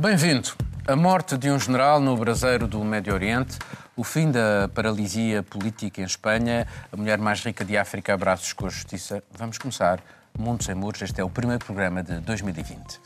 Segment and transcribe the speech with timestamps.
[0.00, 0.48] Bem-vindo.
[0.88, 3.58] A morte de um general no braseiro do Médio Oriente,
[3.94, 8.64] o fim da paralisia política em Espanha, a mulher mais rica de África abraços com
[8.64, 9.22] a justiça.
[9.30, 10.00] Vamos começar.
[10.38, 12.98] Mundo Sem Muros, este é o primeiro programa de 2020.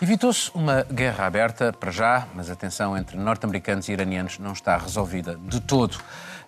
[0.00, 4.76] Evitou-se uma guerra aberta, para já, mas a tensão entre norte-americanos e iranianos não está
[4.76, 5.98] resolvida de todo.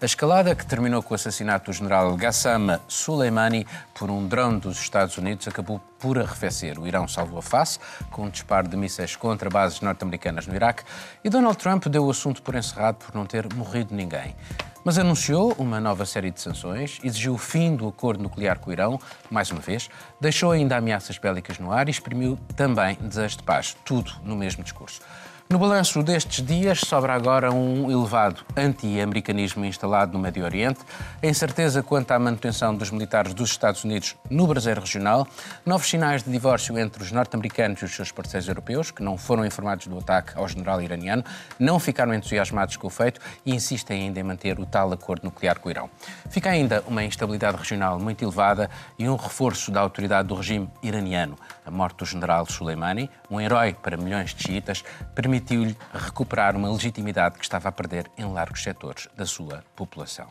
[0.03, 4.81] A escalada que terminou com o assassinato do general Gassama Soleimani por um drone dos
[4.81, 6.79] Estados Unidos acabou por arrefecer.
[6.79, 7.79] O Irão salvou a face
[8.11, 10.85] com um disparo de mísseis contra bases norte-americanas no Iraque
[11.23, 14.35] e Donald Trump deu o assunto por encerrado por não ter morrido ninguém
[14.83, 18.73] mas anunciou uma nova série de sanções, exigiu o fim do acordo nuclear com o
[18.73, 18.99] Irão,
[19.31, 23.77] mais uma vez, deixou ainda ameaças bélicas no ar e exprimiu também desejo de paz,
[23.85, 25.03] tudo no mesmo discurso.
[25.51, 30.79] No balanço destes dias, sobra agora um elevado anti-americanismo instalado no Médio Oriente,
[31.21, 35.27] a incerteza quanto à manutenção dos militares dos Estados Unidos no Brasil regional,
[35.67, 39.45] novos sinais de divórcio entre os norte-americanos e os seus parceiros europeus, que não foram
[39.45, 41.25] informados do ataque ao general iraniano,
[41.59, 45.59] não ficaram entusiasmados com o feito e insistem ainda em manter o tal acordo nuclear
[45.59, 45.91] com o Irão.
[46.29, 51.37] Fica ainda uma instabilidade regional muito elevada e um reforço da autoridade do regime iraniano.
[51.65, 54.83] A morte do general Soleimani, um herói para milhões de xiitas,
[55.15, 60.29] permitiu-lhe recuperar uma legitimidade que estava a perder em largos setores da sua população.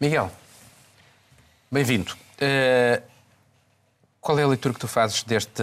[0.00, 0.30] Miguel,
[1.70, 2.12] bem-vindo.
[2.12, 3.02] Uh,
[4.20, 5.62] qual é a leitura que tu fazes deste,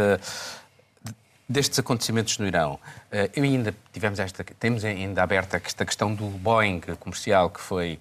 [1.48, 2.74] destes acontecimentos no Irão?
[2.74, 8.00] Uh, eu ainda tivemos esta, temos ainda aberta esta questão do Boeing comercial que foi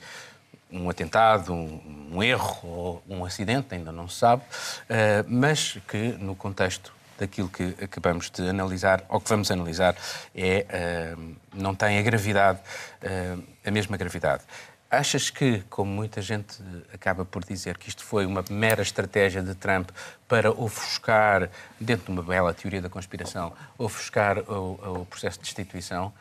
[0.72, 6.12] um atentado, um, um erro ou um acidente, ainda não se sabe, uh, mas que
[6.18, 9.94] no contexto daquilo que acabamos de analisar, ou que vamos analisar,
[10.34, 12.58] é, uh, não tem a gravidade,
[13.02, 14.42] uh, a mesma gravidade.
[14.90, 16.58] Achas que, como muita gente
[16.92, 19.88] acaba por dizer, que isto foi uma mera estratégia de Trump
[20.28, 21.48] para ofuscar,
[21.80, 26.12] dentro de uma bela teoria da conspiração, ofuscar o, o processo de destituição,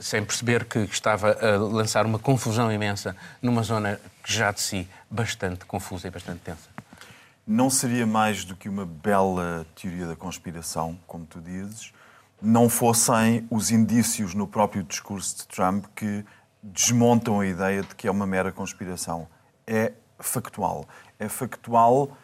[0.00, 4.88] sem perceber que estava a lançar uma confusão imensa numa zona que já de si
[5.10, 6.78] bastante confusa e bastante tensa?
[7.48, 11.94] não seria mais do que uma bela teoria da conspiração, como tu dizes,
[12.42, 16.26] não fossem os indícios no próprio discurso de Trump que
[16.62, 19.26] desmontam a ideia de que é uma mera conspiração.
[19.66, 20.86] É factual.
[21.18, 22.14] É factual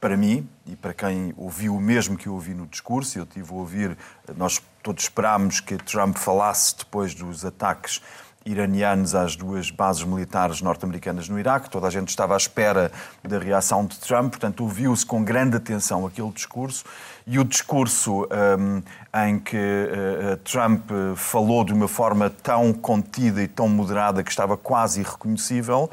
[0.00, 3.52] para mim e para quem ouviu o mesmo que eu ouvi no discurso, eu tive
[3.52, 3.96] a ouvir,
[4.36, 8.00] nós todos esperámos que Trump falasse depois dos ataques
[8.44, 11.68] iranianos às duas bases militares norte-americanas no Iraque.
[11.68, 12.90] Toda a gente estava à espera
[13.22, 16.84] da reação de Trump, portanto, ouviu-se com grande atenção aquele discurso.
[17.26, 18.26] E o discurso
[18.58, 18.82] um,
[19.26, 24.56] em que uh, Trump falou de uma forma tão contida e tão moderada que estava
[24.56, 25.90] quase irreconhecível,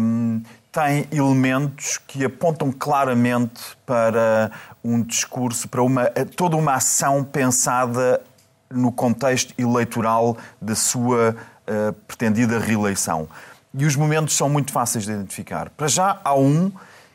[0.00, 4.50] um, tem elementos que apontam claramente para
[4.82, 8.22] um discurso, para uma, toda uma ação pensada
[8.70, 13.28] no contexto eleitoral da sua uh, pretendida reeleição.
[13.74, 15.68] E os momentos são muito fáceis de identificar.
[15.70, 16.72] Para já, há um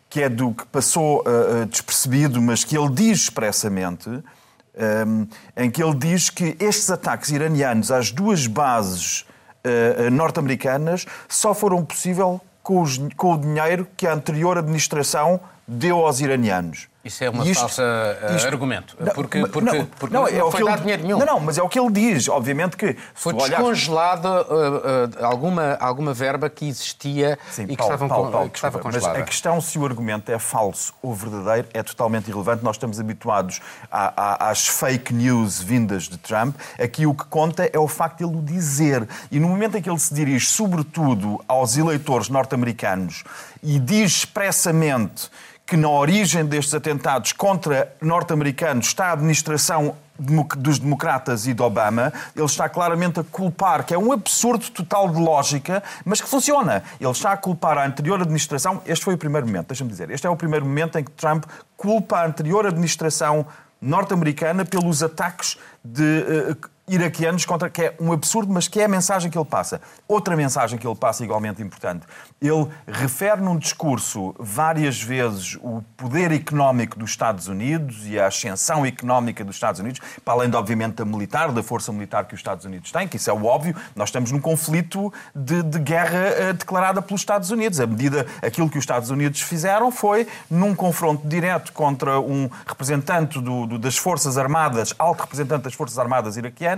[0.07, 5.84] que é do que passou uh, despercebido, mas que ele diz expressamente, um, em que
[5.84, 9.25] ele diz que estes ataques iranianos às duas bases
[9.66, 16.06] uh, norte-americanas só foram possível com, os, com o dinheiro que a anterior administração deu
[16.06, 16.88] aos iranianos.
[17.04, 18.98] Isso é uma isto, falsa uh, isto, argumento.
[19.16, 21.20] Porque, porque, não, porque não, é não foi dar dinheiro nenhum.
[21.20, 22.28] Não, não, mas é o que ele diz.
[22.28, 22.98] Obviamente que.
[23.14, 28.32] Foi descongelada uh, uh, alguma, alguma verba que existia Sim, e que, Paulo, estavam, Paulo,
[28.32, 29.14] Paulo, que estava congelada.
[29.14, 32.62] Mas a questão se o argumento é falso ou verdadeiro é totalmente irrelevante.
[32.62, 36.58] Nós estamos habituados a, a, às fake news vindas de Trump.
[36.78, 39.08] Aqui o que conta é o facto de ele o dizer.
[39.32, 43.24] E no momento em que ele se dirige, sobretudo, aos eleitores norte-americanos
[43.64, 45.30] e diz expressamente
[45.68, 52.12] que na origem destes atentados contra norte-americanos está a administração dos democratas e de Obama,
[52.36, 56.84] ele está claramente a culpar, que é um absurdo total de lógica, mas que funciona.
[57.00, 58.81] Ele está a culpar a anterior administração.
[58.86, 60.10] Este foi o primeiro momento, deixa-me dizer.
[60.10, 61.44] Este é o primeiro momento em que Trump
[61.75, 63.46] culpa a anterior administração
[63.81, 66.56] norte-americana pelos ataques de.
[66.89, 69.81] Iraquianos contra, que é um absurdo, mas que é a mensagem que ele passa.
[70.07, 72.06] Outra mensagem que ele passa igualmente importante.
[72.42, 78.86] Ele refere num discurso várias vezes o poder económico dos Estados Unidos e a ascensão
[78.86, 82.39] económica dos Estados Unidos, para além, de, obviamente, da militar, da força militar que os
[82.39, 83.75] Estados Unidos têm, que isso é o óbvio.
[83.94, 87.81] Nós estamos num conflito de, de guerra uh, declarada pelos Estados Unidos.
[87.81, 93.42] A medida, aquilo que os Estados Unidos fizeram foi, num confronto direto contra um representante
[93.42, 96.76] do, do, das Forças Armadas, alto representante das Forças Armadas iraquianas,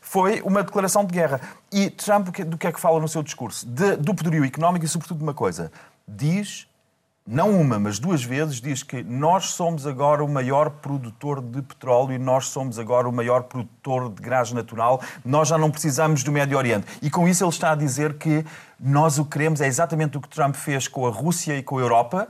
[0.00, 1.40] foi uma declaração de guerra.
[1.72, 3.66] E Trump, do que é que fala no seu discurso?
[3.66, 5.70] De, do poderio económico e, sobretudo, de uma coisa.
[6.06, 6.68] Diz
[7.30, 12.14] não uma, mas duas vezes, diz que nós somos agora o maior produtor de petróleo
[12.14, 16.32] e nós somos agora o maior produtor de gás natural, nós já não precisamos do
[16.32, 16.86] Médio Oriente.
[17.02, 18.46] E com isso ele está a dizer que
[18.80, 21.76] nós o que queremos é exatamente o que Trump fez com a Rússia e com
[21.76, 22.28] a Europa.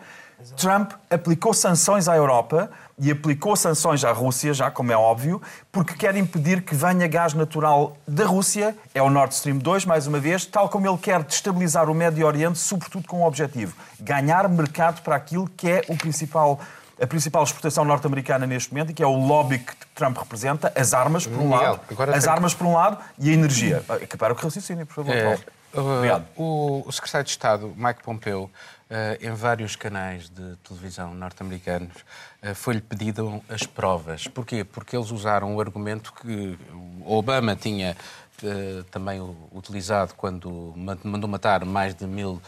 [0.56, 2.68] Trump aplicou sanções à Europa
[2.98, 5.40] e aplicou sanções à Rússia, já como é óbvio,
[5.70, 10.06] porque quer impedir que venha gás natural da Rússia, é o Nord Stream 2, mais
[10.06, 14.48] uma vez, tal como ele quer destabilizar o Médio Oriente, sobretudo com o objetivo ganhar
[14.48, 16.60] mercado para aquilo que é o principal
[17.00, 20.92] a principal exportação norte-americana neste momento e que é o lobby que Trump representa, as
[20.92, 23.84] armas por um Miguel, lado, as armas por um lado e a energia.
[23.88, 25.14] Acabar o raciocínio, por favor.
[25.14, 25.38] É,
[25.72, 26.26] Obrigado.
[26.36, 28.50] O, o secretário de Estado, Mike Pompeo,
[28.88, 31.94] Uh, em vários canais de televisão norte-americanos,
[32.42, 34.26] uh, foi-lhe pedido as provas.
[34.26, 34.64] Porquê?
[34.64, 36.58] Porque eles usaram o argumento que
[37.04, 37.94] Obama tinha
[38.42, 39.20] uh, também
[39.52, 40.72] utilizado quando
[41.04, 42.40] mandou matar mais de mil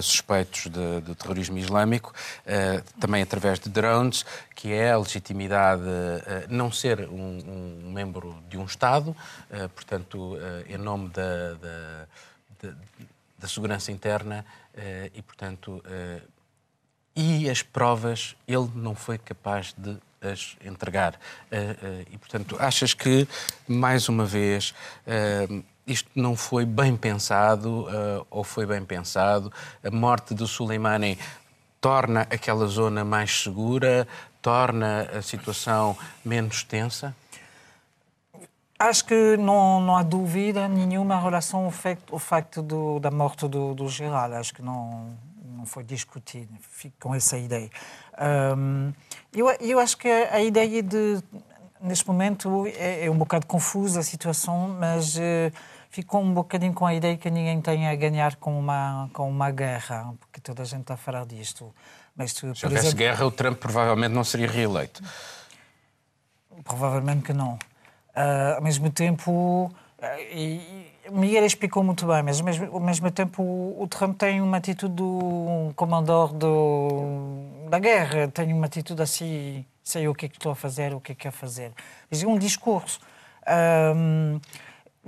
[0.00, 2.14] suspeitos de, de, terrorismo islâmico,
[3.00, 5.82] também através de drones, que é a legitimidade
[6.48, 9.16] não ser um, um, membro de um Estado,
[9.74, 10.38] portanto,
[10.68, 12.06] em nome da, da,
[13.38, 14.44] da segurança interna
[14.74, 16.20] eh, e, portanto, eh,
[17.14, 21.18] e as provas ele não foi capaz de as entregar.
[21.50, 23.28] Eh, e, portanto, achas que,
[23.68, 24.74] mais uma vez,
[25.86, 27.86] isto não foi bem pensado
[28.28, 29.52] ou foi bem pensado?
[29.82, 31.16] A morte do Soleimani
[31.80, 34.08] torna aquela zona mais segura,
[34.42, 37.14] torna a situação menos tensa?
[38.78, 43.10] Acho que não, não há dúvida nenhuma em relação ao facto, ao facto do, da
[43.10, 44.32] morte do, do geral.
[44.34, 45.16] Acho que não,
[45.56, 46.52] não foi discutido.
[46.60, 47.68] Fico com essa ideia.
[48.56, 48.92] Um,
[49.32, 51.20] eu, eu acho que a ideia de.
[51.80, 55.20] Neste momento é, é um bocado confusa a situação, mas uh,
[55.90, 59.50] ficou um bocadinho com a ideia que ninguém tem a ganhar com uma, com uma
[59.52, 61.72] guerra, porque toda a gente está a falar disto.
[62.16, 65.02] Mas, Se houvesse exemplo, guerra, o Trump provavelmente não seria reeleito.
[66.64, 67.56] Provavelmente que não.
[68.18, 73.40] Uh, ao mesmo tempo, uh, Miguel explicou muito bem, mas ao mesmo, ao mesmo tempo
[73.40, 79.64] o, o Trump tem uma atitude do comandante do, da guerra, tem uma atitude assim,
[79.84, 81.70] sei o que é que estou a fazer, o que é que quer fazer.
[82.10, 82.98] Mas é um discurso.
[83.96, 84.40] Um,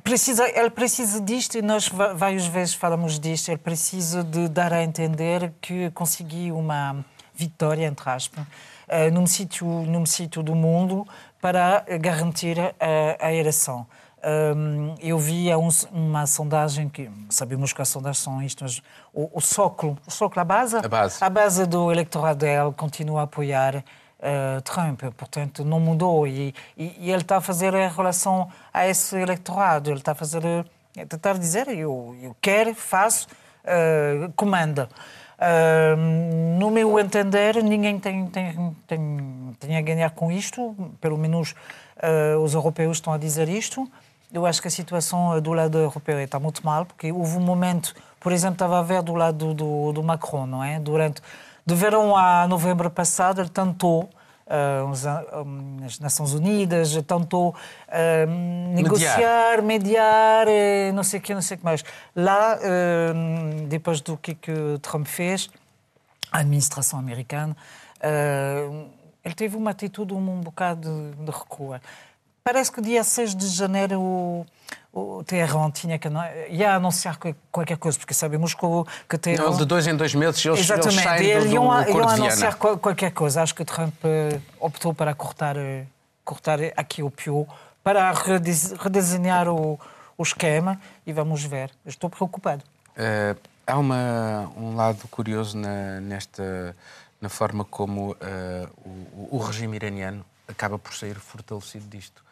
[0.05, 4.85] precisa, ele precisa disto, e nós várias vezes falamos disto, ele precisa de dar a
[4.85, 7.05] entender que conseguiu uma
[7.35, 8.47] vitória, entre aspas,
[8.91, 11.07] uh, num, sítio, num sítio do mundo
[11.41, 13.87] para garantir a, a ereção.
[14.23, 18.83] Um, eu vi um, uma sondagem que sabemos que as sondagens são isto, mas
[19.15, 23.21] o, o sóculo, o sóculo, a base, a base, a base do eleitorado dele continua
[23.21, 27.89] a apoiar uh, Trump, portanto não mudou e, e, e, ele está a fazer em
[27.89, 30.45] relação a esse eleitorado, ele está a fazer,
[30.95, 33.27] é tentar dizer eu, eu quero, faço,
[33.65, 34.87] uh, comanda.
[35.41, 35.97] Uh,
[36.59, 41.55] no meu entender, ninguém tem, tem, tem, tem a ganhar com isto, pelo menos
[41.97, 43.91] uh, os europeus estão a dizer isto.
[44.31, 47.95] Eu acho que a situação do lado europeu está muito mal, porque houve um momento,
[48.21, 50.79] por exemplo, estava a ver do lado do, do Macron, não é?
[50.79, 51.23] Durante,
[51.65, 54.11] de verão a novembro passado, ele tentou
[54.51, 61.55] uh, as Nações Unidas, tentou uh, negociar, mediar, mediar não sei o que, não sei
[61.55, 61.85] o que mais.
[62.15, 65.49] Lá, uh, depois do que, que Trump fez,
[66.33, 67.57] a administração americana,
[69.25, 71.75] ele teve uma atitude um, um bocado de, de recuo.
[72.53, 74.45] Parece que dia 6 de janeiro o,
[74.93, 76.09] o Teherão tinha que
[76.49, 77.17] ia anunciar
[77.53, 79.57] qualquer coisa, porque sabemos que o que Teherão...
[79.57, 83.13] de dois em dois meses eles, Exatamente, eles saem do, do iam, iam anunciar qualquer
[83.13, 83.41] coisa.
[83.41, 85.87] Acho que Trump eh, optou para cortar, eh,
[86.25, 87.47] cortar aqui o pio,
[87.85, 88.13] para
[88.81, 89.79] redesenhar o,
[90.19, 91.71] o esquema e vamos ver.
[91.87, 92.65] Estou preocupado.
[92.97, 96.77] Uh, há uma, um lado curioso na, nesta,
[97.21, 98.17] na forma como uh,
[98.85, 102.29] o, o regime iraniano acaba por sair fortalecido disto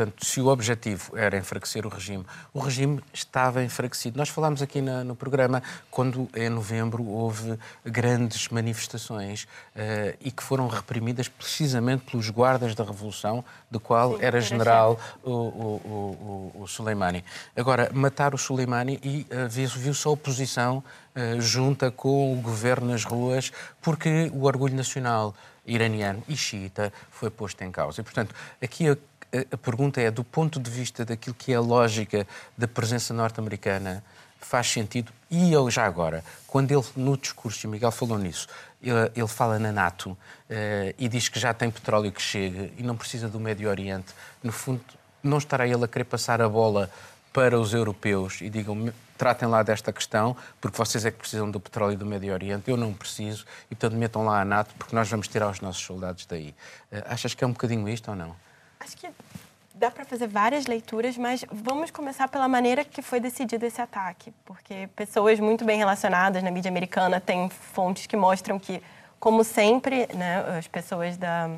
[0.00, 4.16] Portanto, se o objetivo era enfraquecer o regime, o regime estava enfraquecido.
[4.16, 10.42] Nós falámos aqui na, no programa quando, em novembro, houve grandes manifestações uh, e que
[10.42, 16.62] foram reprimidas precisamente pelos guardas da Revolução, do qual Sim, era general o, o, o,
[16.62, 17.22] o, Soleimani.
[17.54, 20.82] Agora, matar o Soleimani e uh, viu-se a oposição
[21.14, 23.52] uh, junta com o governo nas ruas,
[23.82, 25.34] porque o orgulho nacional
[25.66, 28.00] iraniano e xiita foi posto em causa.
[28.00, 28.86] E, portanto, aqui
[29.52, 34.02] a pergunta é, do ponto de vista daquilo que é a lógica da presença norte-americana,
[34.40, 35.12] faz sentido?
[35.30, 38.48] E eu já agora, quando ele, no discurso, e Miguel falou nisso,
[38.82, 40.16] ele, ele fala na NATO uh,
[40.98, 44.50] e diz que já tem petróleo que chega e não precisa do Médio Oriente, no
[44.50, 44.82] fundo,
[45.22, 46.90] não estará ele a querer passar a bola
[47.32, 51.60] para os europeus e digam tratem lá desta questão, porque vocês é que precisam do
[51.60, 55.10] petróleo do Médio Oriente, eu não preciso, e portanto metam lá a NATO, porque nós
[55.10, 56.54] vamos tirar os nossos soldados daí.
[56.90, 58.34] Uh, achas que é um bocadinho isto ou não?
[58.80, 59.08] Acho que
[59.74, 64.32] dá para fazer várias leituras, mas vamos começar pela maneira que foi decidido esse ataque,
[64.44, 68.82] porque pessoas muito bem relacionadas na mídia americana têm fontes que mostram que,
[69.18, 71.50] como sempre, né, as pessoas da,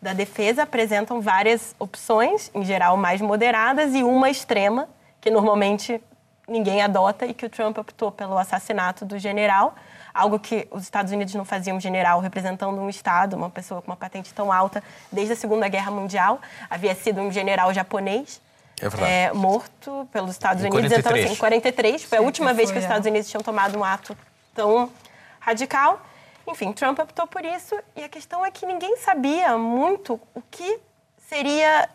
[0.00, 4.88] da defesa apresentam várias opções, em geral mais moderadas, e uma extrema,
[5.20, 6.00] que normalmente
[6.46, 9.74] ninguém adota e que o Trump optou pelo assassinato do general,
[10.18, 13.90] algo que os Estados Unidos não faziam um general representando um estado, uma pessoa com
[13.90, 14.82] uma patente tão alta
[15.12, 16.40] desde a Segunda Guerra Mundial.
[16.68, 18.40] Havia sido um general japonês
[18.80, 20.88] é é, morto pelos Estados em Unidos.
[20.88, 21.16] 43.
[21.16, 22.86] Então, assim, 43 foi a Sim, última que vez que os é.
[22.86, 24.16] Estados Unidos tinham tomado um ato
[24.54, 24.90] tão
[25.40, 26.00] radical.
[26.46, 30.78] Enfim, Trump optou por isso e a questão é que ninguém sabia muito o que
[31.28, 31.88] seria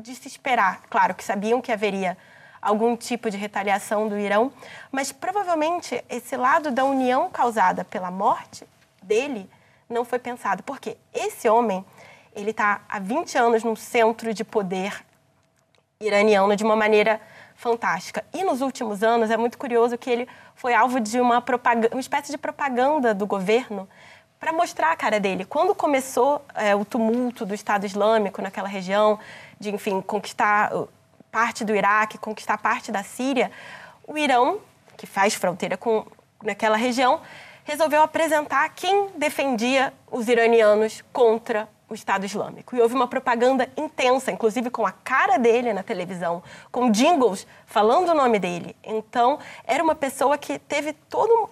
[0.00, 0.82] de se esperar.
[0.88, 2.16] Claro que sabiam que haveria
[2.60, 4.52] algum tipo de retaliação do Irão,
[4.92, 8.66] mas provavelmente esse lado da união causada pela morte
[9.02, 9.48] dele
[9.88, 10.62] não foi pensado.
[10.62, 11.84] Porque esse homem,
[12.34, 15.04] ele está há 20 anos num centro de poder
[16.00, 17.20] iraniano de uma maneira
[17.56, 18.24] fantástica.
[18.32, 21.44] E nos últimos anos é muito curioso que ele foi alvo de uma,
[21.92, 23.88] uma espécie de propaganda do governo
[24.38, 25.44] para mostrar a cara dele.
[25.44, 29.18] Quando começou é, o tumulto do Estado Islâmico naquela região,
[29.58, 30.72] de enfim conquistar
[31.30, 33.50] parte do Iraque, conquistar parte da Síria,
[34.06, 34.60] o Irão,
[34.96, 36.06] que faz fronteira com
[36.42, 37.20] naquela região,
[37.64, 42.74] resolveu apresentar quem defendia os iranianos contra o Estado Islâmico.
[42.74, 48.10] E houve uma propaganda intensa, inclusive com a cara dele na televisão, com jingles falando
[48.10, 48.76] o nome dele.
[48.82, 51.50] Então, era uma pessoa que teve todo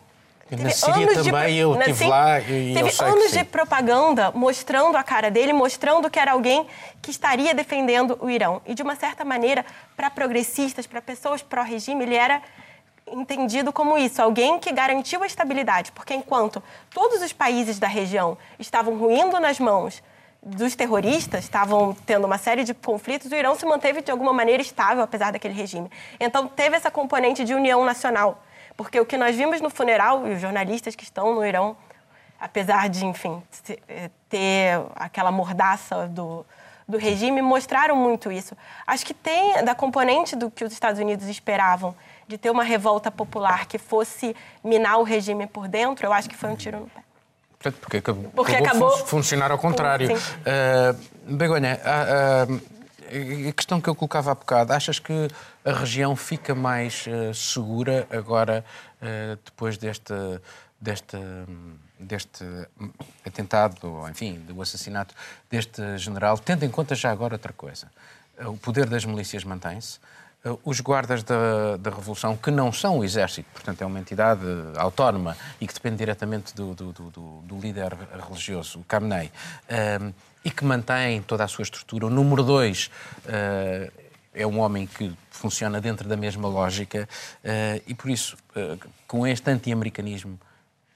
[0.50, 3.45] E na teve Síria anos de- também, eu estive sim, lá e Teve anos de
[3.45, 6.67] propaganda mostrando a cara dele, mostrando que era alguém
[7.02, 8.62] que estaria defendendo o Irão.
[8.67, 9.64] E, de uma certa maneira,
[9.97, 12.40] para progressistas, para pessoas pró-regime, ele era
[13.11, 15.93] entendido como isso, alguém que garantiu a estabilidade.
[15.93, 20.02] Porque enquanto todos os países da região estavam ruindo nas mãos
[20.43, 24.62] dos terroristas, estavam tendo uma série de conflitos, o Irão se manteve de alguma maneira
[24.62, 25.90] estável, apesar daquele regime.
[26.21, 28.43] Então, teve essa componente de união nacional.
[28.79, 31.77] Porque o que nós vimos no funeral, e os jornalistas que estão no Irão,
[32.41, 33.43] apesar de, enfim,
[33.89, 36.47] eh, ter aquela mordaça do,
[36.87, 38.57] do regime, mostraram muito isso.
[38.87, 41.93] Acho que tem da componente do que os Estados Unidos esperavam,
[42.29, 46.37] de ter uma revolta popular que fosse minar o regime por dentro, eu acho que
[46.37, 47.01] foi um tiro no pé.
[47.81, 50.15] Porque acabou, Porque acabou acabou- fun- funcionar ao contrário.
[50.15, 55.29] Uh, Begonha, ah, ah, a questão que eu colocava há bocado, achas que
[55.69, 58.65] a região fica mais ah, segura agora,
[59.03, 60.15] ah, depois deste,
[60.81, 61.17] deste,
[61.99, 62.45] deste
[63.27, 65.15] atentado, enfim, do assassinato
[65.51, 67.89] deste general, tendo em conta já agora outra coisa?
[68.47, 69.99] O poder das milícias mantém-se.
[70.45, 74.43] Uh, Os guardas da, da Revolução, que não são o Exército, portanto é uma entidade
[74.77, 77.93] autónoma e que depende diretamente do, do, do- do- líder
[78.25, 79.33] religioso, o Khamenei,
[80.45, 82.07] e que mantém toda a sua estrutura.
[82.07, 82.89] O número dois
[83.27, 83.91] uh,
[84.38, 87.09] é um homem que funciona dentro da mesma lógica
[87.45, 90.38] uh, e, por isso, uh, com este anti-americanismo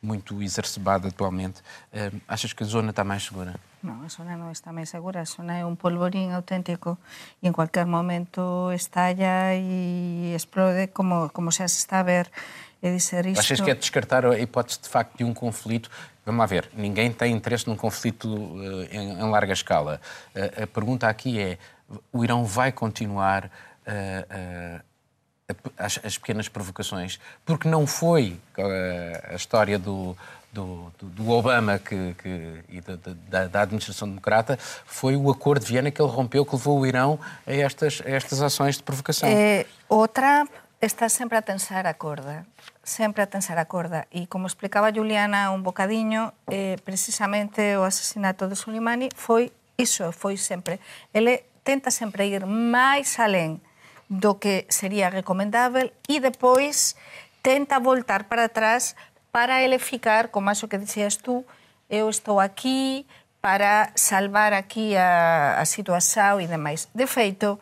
[0.00, 1.60] muito exacerbado atualmente,
[1.92, 3.54] uh, achas que a zona está mais segura?
[3.82, 7.02] No, a zona no está máis segura, a zona é un polvorín auténtico
[7.42, 12.30] e en cualquier momento estalla e explode como, como se está a ver
[12.78, 13.42] e dizer isto...
[13.42, 15.90] Achas que é descartar a hipótese de facto de um conflito?
[16.24, 18.30] Vamos lá ver, ninguém tem interesse num conflito
[18.90, 20.00] eh, em, em larga escala.
[20.32, 21.58] Eh, a pergunta aqui é:
[22.12, 23.50] o Irão vai continuar
[23.86, 24.82] a-
[25.78, 27.18] as, as pequenas provocações?
[27.44, 30.16] Porque não foi eh, a história do.
[30.52, 35.90] Do, do- Obama que, que- e da, da- administração democrata foi o acordo de Viena
[35.90, 39.30] que ele rompeu que levou o Irão a estas, a estas ações de provocação.
[39.30, 42.44] Eh, o Trump está sempre a tensar a corda,
[42.84, 44.06] sempre a tensar a corda.
[44.12, 50.36] E como explicaba Juliana un bocadiño, eh, precisamente o asesinato de Soleimani foi iso, foi
[50.36, 50.80] sempre.
[51.14, 53.62] Ele tenta sempre ir máis alén
[54.10, 56.94] do que sería recomendável e depois
[57.40, 58.94] tenta voltar para atrás
[59.32, 61.46] para eleficar, como aso que dixías tú,
[61.88, 63.06] eu estou aquí
[63.40, 66.92] para salvar aquí a, a situación e demais.
[66.94, 67.58] De feito,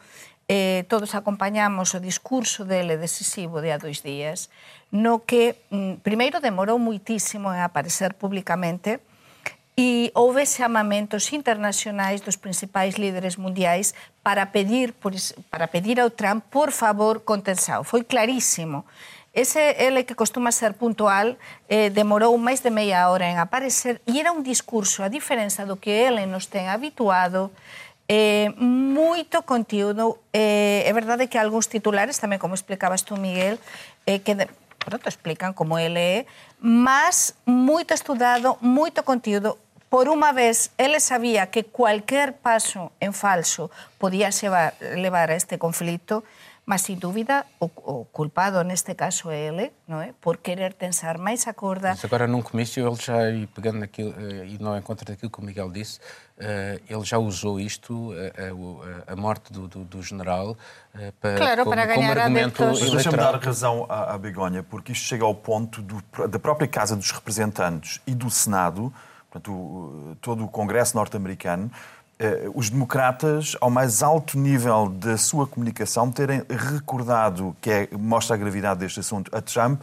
[0.50, 4.50] eh, todos acompañamos o discurso dele decisivo de a dois días,
[4.90, 8.98] no que mm, primeiro demorou muitísimo en aparecer públicamente,
[9.80, 14.92] e houve chamamentos internacionais dos principais líderes mundiais para pedir,
[15.48, 17.80] para pedir ao Trump, por favor, contenção.
[17.80, 18.84] Foi clarísimo.
[19.32, 24.20] Ese ele que costuma ser puntual eh, demorou máis de meia hora en aparecer e
[24.20, 27.48] era un discurso, a diferenza do que ele nos ten habituado,
[28.12, 29.38] Eh, moito.
[30.34, 33.62] Eh, é verdade que algúns titulares, tamén como explicabas tú, Miguel,
[34.02, 34.50] eh, que de,
[34.82, 36.26] pronto explican como ele é,
[36.58, 39.58] mas moito estudado, moito conteúdo.
[39.90, 45.58] Por unha vez, ele sabía que cualquier paso en falso podía levar, levar a este
[45.58, 46.22] conflito,
[46.62, 50.14] mas, sin dúvida, o, o culpado neste caso é ele, não é?
[50.22, 51.90] Por querer tensar mais a corda.
[51.90, 54.14] Mas agora, num comício, ele já, e pegando naquilo,
[54.46, 55.98] e não encontro daquilo que o Miguel disse,
[56.86, 60.56] ele já usou isto, a, a, a morte do, do, do general,
[61.18, 62.62] para, claro, como, para ganhar como argumento
[62.94, 66.94] deixa-me dar razão à, à Begonha, porque isto chega ao ponto do- da própria Casa
[66.94, 68.94] dos Representantes e do Senado,
[69.30, 71.70] portanto, o- todo o Congresso norte-americano,
[72.18, 78.34] eh, os democratas, ao mais alto nível da sua comunicação, terem recordado, que é, mostra
[78.34, 79.80] a gravidade deste assunto, a Trump,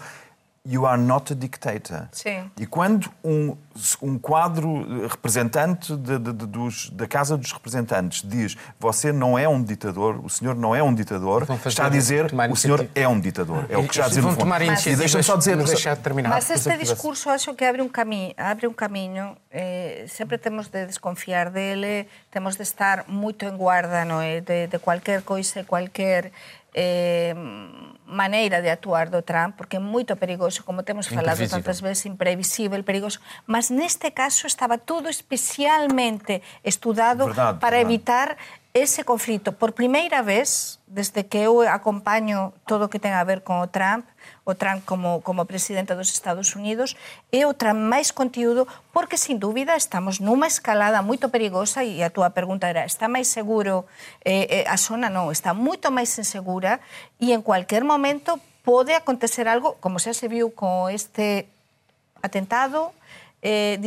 [0.69, 2.09] You are not a dictator.
[2.11, 2.51] Sim.
[2.59, 3.55] E quando um,
[4.01, 9.47] um quadro representante de- de- de- dos- da Casa dos Representantes diz você não é
[9.47, 13.17] um ditador, o senhor não é um ditador, está a dizer o senhor é um
[13.17, 13.65] ditador.
[13.69, 14.43] É o que já a dizer Vão no fundo.
[14.43, 15.55] tomar E deixa-me só dizer...
[15.55, 16.29] mas deixar terminar.
[16.29, 20.85] Mas este discurso acho que abre un camiño, abre un camiño eh, sempre temos de
[20.85, 26.31] desconfiar dele, temos de estar moito en guarda no, eh, de, de cualquier coisa, cualquier
[26.77, 27.33] eh,
[28.05, 31.57] maneira de actuar do Trump, porque é moito perigoso, como temos falado Imprevisível.
[31.57, 33.19] tantas veces, imprevisível, perigoso,
[33.49, 37.93] mas neste caso estaba todo especialmente estudado Verdade, para verdade.
[37.95, 38.37] evitar
[38.81, 39.53] ese conflito.
[39.53, 43.67] Por primeira vez, desde que eu acompaño todo o que ten a ver con o
[43.67, 44.07] Trump,
[44.47, 46.95] o Trump como, como presidente dos Estados Unidos,
[47.31, 52.09] é o Trump máis contiúdo, porque, sin dúbida, estamos nunha escalada moito perigosa, e a
[52.09, 53.83] túa pergunta era, está máis seguro
[54.23, 55.11] eh, eh, a zona?
[55.11, 56.79] Non, está moito máis insegura,
[57.19, 61.51] e en cualquier momento pode acontecer algo, como xa se viu con este
[62.23, 62.95] atentado
[63.41, 63.79] eh,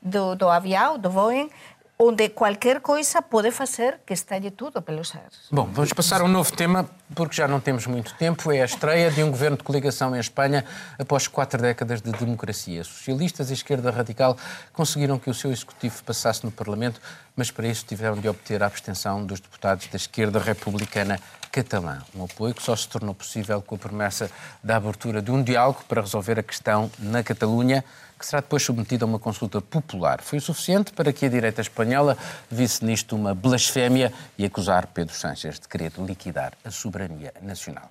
[0.00, 1.50] do, do avião, do Boeing,
[1.98, 5.48] onde qualquer coisa pode fazer que estalle tudo pelos ares.
[5.50, 8.52] Bom, vamos passar a um novo tema, porque já não temos muito tempo.
[8.52, 10.64] É a estreia de um governo de coligação em Espanha
[10.96, 12.84] após quatro décadas de democracia.
[12.84, 14.36] Socialistas e esquerda radical
[14.72, 17.00] conseguiram que o seu executivo passasse no Parlamento,
[17.34, 21.18] mas para isso tiveram de obter a abstenção dos deputados da esquerda republicana
[21.50, 21.98] catalã.
[22.14, 24.30] Um apoio que só se tornou possível com a promessa
[24.62, 27.84] da abertura de um diálogo para resolver a questão na Catalunha
[28.18, 30.20] que será depois submetida a uma consulta popular.
[30.20, 32.16] Foi o suficiente para que a direita espanhola
[32.50, 37.90] visse nisto uma blasfémia e acusar Pedro Sánchez de querer liquidar a soberania nacional.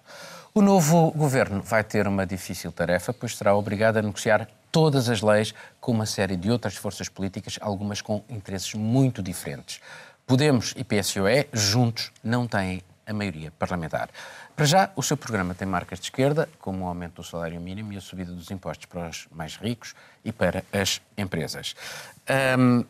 [0.54, 5.22] O novo governo vai ter uma difícil tarefa, pois será obrigado a negociar todas as
[5.22, 9.80] leis com uma série de outras forças políticas, algumas com interesses muito diferentes.
[10.26, 14.10] Podemos e PSOE, juntos, não têm a maioria parlamentar.
[14.56, 17.94] Para já, o seu programa tem marcas de esquerda, como o aumento do salário mínimo
[17.94, 21.76] e a subida dos impostos para os mais ricos e para as empresas.
[22.60, 22.84] Hum,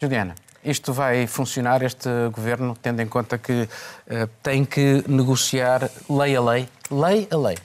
[0.00, 3.68] Juliana, isto vai funcionar, este governo, tendo em conta que
[4.06, 7.58] eh, tem que negociar lei a lei, lei a lei.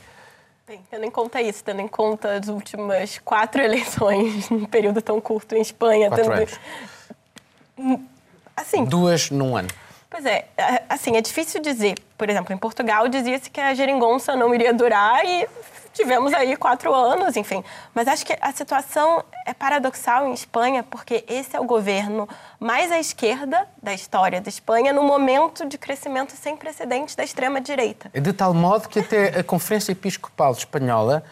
[0.67, 5.19] Bem, tendo em conta isso, tendo em conta as últimas quatro eleições num período tão
[5.19, 6.33] curto em Espanha, Quatro tendo...
[6.33, 8.05] anos.
[8.55, 9.69] assim, Duas num ano.
[10.09, 11.95] Pois é, é, assim, é difícil dizer.
[12.17, 15.47] Por exemplo, em Portugal dizia-se que a geringonça não iria durar e
[15.93, 17.63] tivemos aí quatro anos, enfim.
[17.93, 22.27] Mas acho que a situação é paradoxal em Espanha, porque esse é o governo
[22.59, 28.09] mais à esquerda da história da Espanha, no momento de crescimento sem precedentes da extrema-direita.
[28.13, 31.23] De tal modo que até a Conferência Episcopal Espanhola,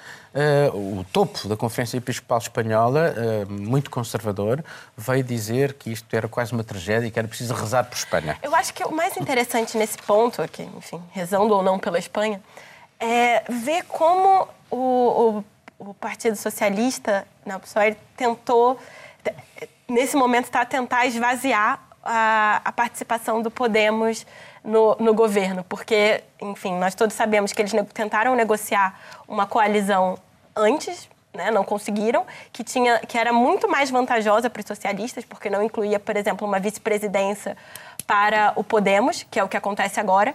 [0.73, 4.63] o topo da Conferência Episcopal Espanhola, eh, muito conservador,
[4.95, 8.37] veio dizer que isto era quase uma tragédia e que era preciso rezar por Espanha.
[8.43, 12.41] Eu acho que o mais interessante nesse ponto, aqui, enfim, rezando ou não pela Espanha,
[12.99, 15.43] é ver como o,
[15.79, 18.79] o, o Partido Socialista, o PSOE, tentou,
[19.87, 24.25] nesse momento, está a tentar esvaziar a, a participação do Podemos
[24.63, 30.17] no, no governo, porque, enfim, nós todos sabemos que eles tentaram negociar uma coalizão
[30.57, 35.49] antes, né, não conseguiram, que, tinha, que era muito mais vantajosa para os socialistas, porque
[35.49, 37.55] não incluía, por exemplo, uma vice-presidência
[38.05, 40.33] para o Podemos, que é o que acontece agora.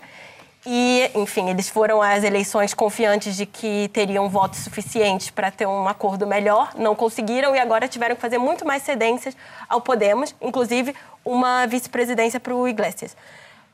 [0.65, 5.89] E, enfim, eles foram às eleições confiantes de que teriam votos suficientes para ter um
[5.89, 9.37] acordo melhor, não conseguiram e agora tiveram que fazer muito mais cedências
[9.69, 13.17] ao Podemos, inclusive uma vice-presidência para o Iglesias.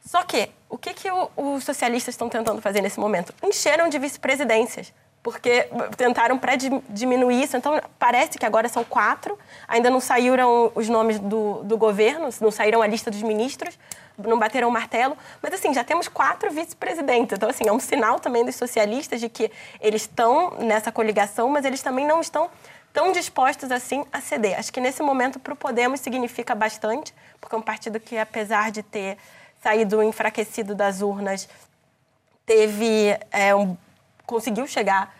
[0.02, 3.34] Só que, o que, que os socialistas estão tentando fazer nesse momento?
[3.42, 4.90] Encheram de vice-presidências,
[5.22, 6.54] porque tentaram para
[6.88, 7.56] diminuir isso.
[7.56, 12.50] Então, parece que agora são quatro, ainda não saíram os nomes do, do governo, não
[12.50, 13.78] saíram a lista dos ministros,
[14.16, 17.36] não bateram o martelo, mas assim, já temos quatro vice-presidentes.
[17.36, 19.50] Então, assim, é um sinal também dos socialistas de que
[19.80, 22.50] eles estão nessa coligação, mas eles também não estão
[22.92, 24.58] tão dispostos assim a ceder.
[24.58, 28.70] Acho que nesse momento para o Podemos significa bastante, porque é um partido que, apesar
[28.70, 29.18] de ter
[29.62, 31.48] saído enfraquecido das urnas,
[32.46, 33.76] teve é, um,
[34.28, 35.14] conseguiu chegar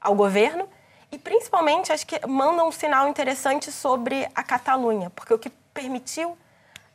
[0.00, 0.66] ao governo
[1.12, 6.36] e principalmente acho que manda um sinal interessante sobre a Catalunha, porque o que permitiu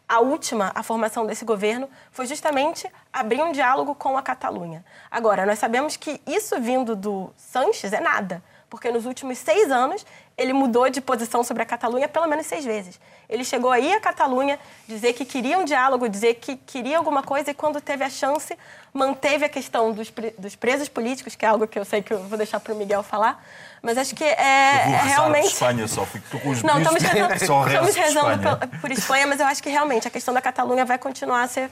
[0.10, 4.84] a última, a formação desse governo, foi justamente abrir um diálogo com a Catalunha.
[5.10, 10.06] Agora, nós sabemos que isso vindo do Sanches é nada porque nos últimos seis anos
[10.38, 13.02] ele mudou de posição sobre a Catalunha pelo menos seis vezes.
[13.32, 17.52] Ele chegou aí à Catalunha dizer que queria um diálogo, dizer que queria alguma coisa
[17.52, 18.58] e quando teve a chance
[18.94, 22.28] manteve a questão dos, dos presos políticos, que é algo que eu sei que eu
[22.28, 23.42] vou deixar para o Miguel falar.
[23.82, 25.44] Mas acho que é, é realmente.
[25.44, 27.34] Por Espanha só, fico com os Não, estamos rezando,
[27.68, 30.98] estamos rezando por, por Espanha, mas eu acho que realmente a questão da Catalunha vai
[30.98, 31.72] continuar a ser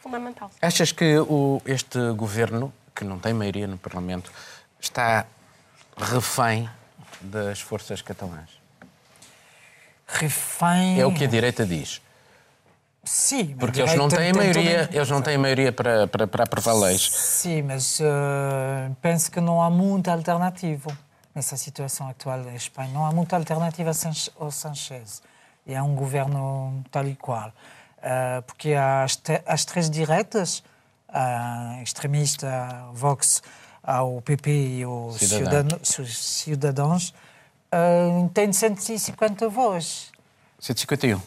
[0.00, 0.48] fundamental.
[0.62, 4.32] Achas que o, este governo, que não tem maioria no Parlamento,
[4.80, 5.26] está
[5.98, 6.70] refém
[7.20, 8.59] das forças catalãs?
[10.12, 11.00] Refém.
[11.00, 12.00] É o que a direita diz.
[13.02, 17.10] Sim, porque eles não têm maioria, eles não têm maioria para, para, para aprovar leis.
[17.10, 20.96] Sim, mas uh, penso que não há muita alternativa
[21.34, 22.90] nessa situação atual da Espanha.
[22.92, 23.90] Não há muita alternativa
[24.38, 25.22] ao Sanchez.
[25.66, 27.48] E é um governo tal e qual.
[27.48, 30.62] Uh, porque as, as três direitas,
[31.08, 33.42] a extremista, Vox,
[33.82, 37.14] ao PP e aos Cidadãos, cidadãos
[37.72, 40.10] uh, tem 150 votos.
[40.58, 41.20] 151.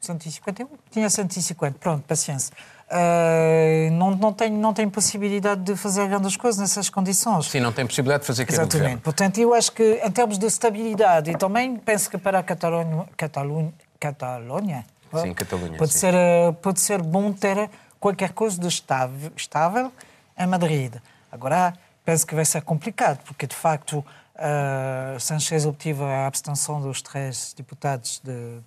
[0.00, 0.68] 151?
[0.90, 2.54] Tinha 150, pronto, paciência.
[2.90, 7.46] Uh, não, não, tem, não tem possibilidade de fazer grandes coisas nessas condições.
[7.46, 9.02] Sim, não tem possibilidade de fazer aquilo Exatamente.
[9.02, 13.06] Portanto, eu acho que, em termos de estabilidade, e também penso que para a Catalunha,
[13.16, 14.84] Catalunha, Catalunha
[15.18, 15.98] sim, Catalunha, pode, sim.
[15.98, 16.14] Ser,
[16.62, 19.92] pode ser bom ter qualquer coisa de estável, estável
[20.38, 20.94] em Madrid.
[21.30, 24.04] Agora, penso que vai ser complicado, porque de facto
[24.40, 28.60] uh, Sanchez obteve a abstenção dos três deputados de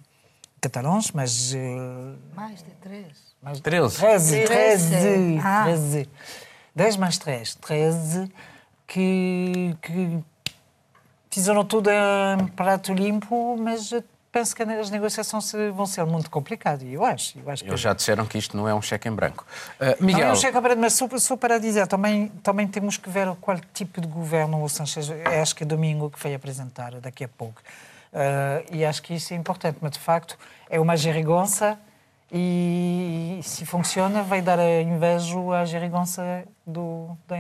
[0.62, 1.54] catalães, mas.
[1.54, 3.34] Uh, mais de três.
[3.42, 3.98] Mais, 13.
[3.98, 4.44] 13.
[4.46, 5.40] 13.
[5.44, 5.64] Ah.
[5.66, 6.10] 13.
[6.76, 7.56] 10 mais 3.
[7.56, 8.32] 13
[8.88, 10.24] que, que
[11.30, 13.92] fizeram tudo em prato limpo, mas
[14.34, 16.84] penso que as negociações vão ser muito complicadas.
[16.92, 17.38] Eu acho.
[17.38, 17.70] Eu acho que...
[17.70, 19.46] Eles já disseram que isto não é um cheque em branco.
[19.80, 20.22] Uh, Miguel...
[20.22, 23.10] Não é um cheque em branco, mas só, só, para dizer, também, também temos que
[23.10, 27.24] ver qual tipo de governo o Sanchez, acho que é domingo que vai apresentar, daqui
[27.24, 27.62] a pouco.
[28.12, 31.78] Uh, e acho que isso é importante, mas de facto é uma gerigonça
[32.32, 37.36] e se funciona vai dar inveja à gerigonça do, da,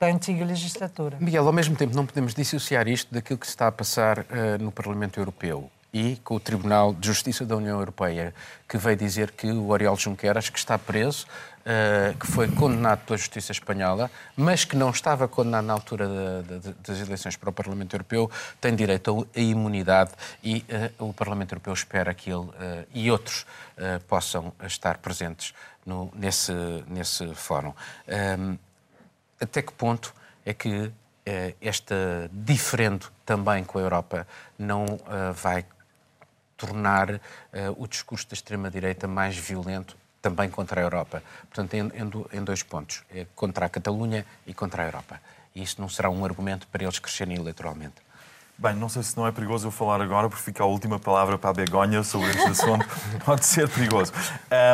[0.00, 1.18] da, antiga legislatura.
[1.20, 4.24] Miguel, ao mesmo tempo não podemos dissociar isto daquilo que se está a passar uh,
[4.58, 8.34] no Parlamento Europeu e com o Tribunal de Justiça da União Europeia,
[8.68, 11.26] que veio dizer que o Oriol Junqueras, que está preso,
[11.60, 16.06] uh, que foi condenado pela Justiça Espanhola, mas que não estava condenado na altura
[16.46, 20.10] de, de, das eleições para o Parlamento Europeu, tem direito à imunidade
[20.42, 20.64] e
[20.98, 22.52] uh, o Parlamento Europeu espera que ele uh,
[22.94, 23.46] e outros
[24.08, 25.54] possam estar presentes
[25.86, 26.52] no, nesse,
[26.88, 27.72] nesse fórum.
[28.08, 28.58] Um,
[29.40, 30.12] até que ponto
[30.44, 30.90] é que
[31.60, 34.26] esta diferente também com a Europa
[34.58, 35.64] não uh, vai
[36.58, 37.20] tornar uh,
[37.78, 41.22] o discurso da extrema-direita mais violento também contra a Europa.
[41.48, 41.90] Portanto, em,
[42.32, 45.20] em, dois pontos, é contra a Catalunha e contra a Europa.
[45.54, 48.08] E isso não será um argumento para eles crescerem eleitoralmente.
[48.60, 51.38] Bem, não sei se não é perigoso eu falar agora, porque fica a última palavra
[51.38, 52.84] para a Begonha sobre este assunto.
[53.24, 54.12] Pode ser perigoso.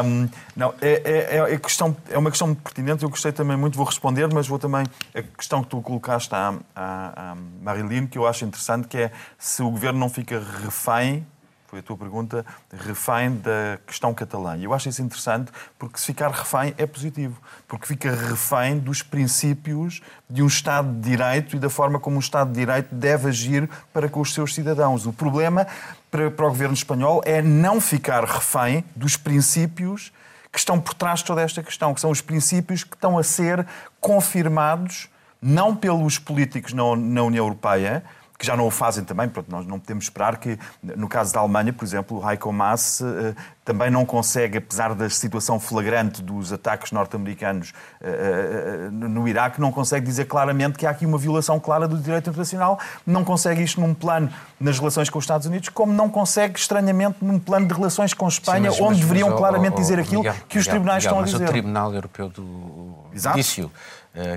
[0.03, 3.85] Um, não, é, é, é, questão, é uma questão pertinente, eu gostei também muito, vou
[3.85, 4.87] responder, mas vou também.
[5.15, 9.63] A questão que tu colocaste à, à, à que eu acho interessante, que é se
[9.63, 11.27] o governo não fica refém
[11.75, 14.57] foi a tua pergunta, refém da questão catalã.
[14.57, 19.03] E eu acho isso interessante porque se ficar refém é positivo, porque fica refém dos
[19.03, 23.29] princípios de um Estado de Direito e da forma como um Estado de Direito deve
[23.29, 25.05] agir para com os seus cidadãos.
[25.05, 25.67] O problema
[26.13, 30.13] para, para o governo espanhol é não ficar refém dos princípios
[30.53, 33.25] que estão por trás de toda esta questão, que são os princípios que estão a
[33.25, 33.67] ser
[34.01, 35.09] confirmados
[35.43, 38.05] não pelos políticos na, na União Europeia,
[38.39, 39.29] que já não o fazem também.
[39.29, 43.01] Pronto, nós não podemos esperar que, no caso da Alemanha, por exemplo, o Heiko Maas
[43.01, 49.61] uh, também não consegue, apesar da situação flagrante dos ataques norte-americanos uh, uh, no Iraque,
[49.61, 52.79] não consegue dizer claramente que há aqui uma violação clara do direito internacional.
[53.07, 54.29] Não consegue isto num plano
[54.61, 58.27] nas relações com os Estados Unidos, como não consegue, estranhamente, num plano de relações com
[58.27, 60.67] Espanha, Sim, mas, onde mas, deveriam mas, claramente oh, oh, dizer aquilo Miguel, que os
[60.67, 61.45] tribunais Miguel, estão a dizer.
[61.45, 63.39] O Tribunal Europeu do Exato.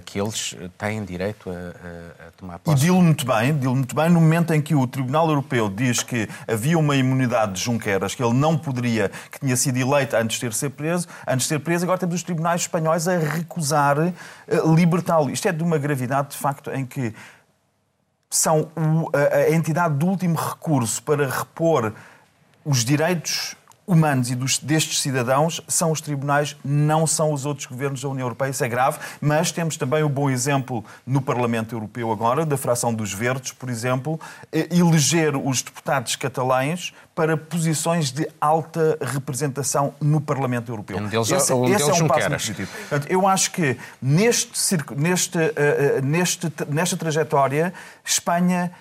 [0.06, 2.78] Que eles têm direito a, a, tomar posse.
[2.78, 6.02] E dilo muito bem, dilo muito bem, no momento em que o Tribunal Europeu diz
[6.02, 10.38] que havia uma imunidade de Junqueras, que ele não poderia, que tinha sido eleito antes
[10.38, 14.00] de ter ser preso, antes de ser preso, agora temos os tribunais espanhóis a recusar
[14.00, 15.30] uh, libertá-lo.
[15.30, 17.14] Isto é de uma gravidade, de facto, em que
[18.30, 18.72] são
[19.14, 21.94] a, a entidade de último recurso para repor
[22.66, 23.56] os direitos
[23.88, 28.26] humanos e dos, destes cidadãos são os tribunais, não são os outros governos da União
[28.26, 28.50] Europeia.
[28.50, 32.94] Isso é grave, mas temos também o bom exemplo no Parlamento Europeu agora, da fração
[32.94, 34.20] dos Verdes, por exemplo,
[34.52, 40.98] eh, eleger os deputados catalães para posições de alta representação no Parlamento Europeu.
[40.98, 42.72] Um deles, esse, um esse deles é um passo muito positivo.
[42.90, 47.74] Portanto, eu acho que neste, neste, uh, neste, nesta trajetória,
[48.04, 48.72] Espanha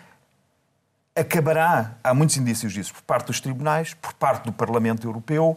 [1.16, 5.56] acabará, há muitos indícios disso, por parte dos tribunais, por parte do Parlamento Europeu,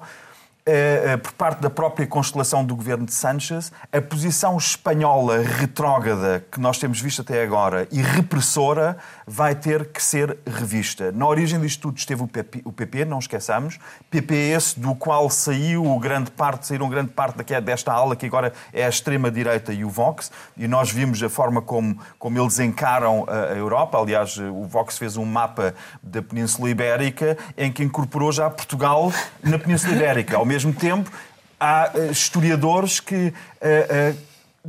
[1.22, 6.78] por parte da própria constelação do governo de Sánchez, a posição espanhola retrógrada que nós
[6.78, 11.12] temos visto até agora e repressora vai ter que ser revista.
[11.12, 13.80] Na origem disto tudo esteve o PP, não esqueçamos,
[14.10, 18.86] PP esse do qual saiu grande parte, saíram grande parte desta ala que agora é
[18.86, 23.54] a extrema-direita e o Vox, e nós vimos a forma como, como eles encaram a
[23.54, 23.98] Europa.
[23.98, 29.12] Aliás, o Vox fez um mapa da Península Ibérica em que incorporou já Portugal
[29.44, 30.38] na Península Ibérica.
[30.38, 31.12] Ao mesmo tempo,
[31.60, 34.18] há uh, historiadores que uh, uh,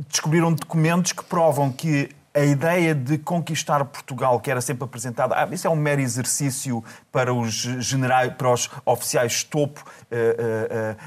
[0.07, 5.49] descobriram documentos que provam que a ideia de conquistar Portugal, que era sempre apresentada, ah,
[5.51, 9.83] isso é um mero exercício para os generais, para os oficiais topo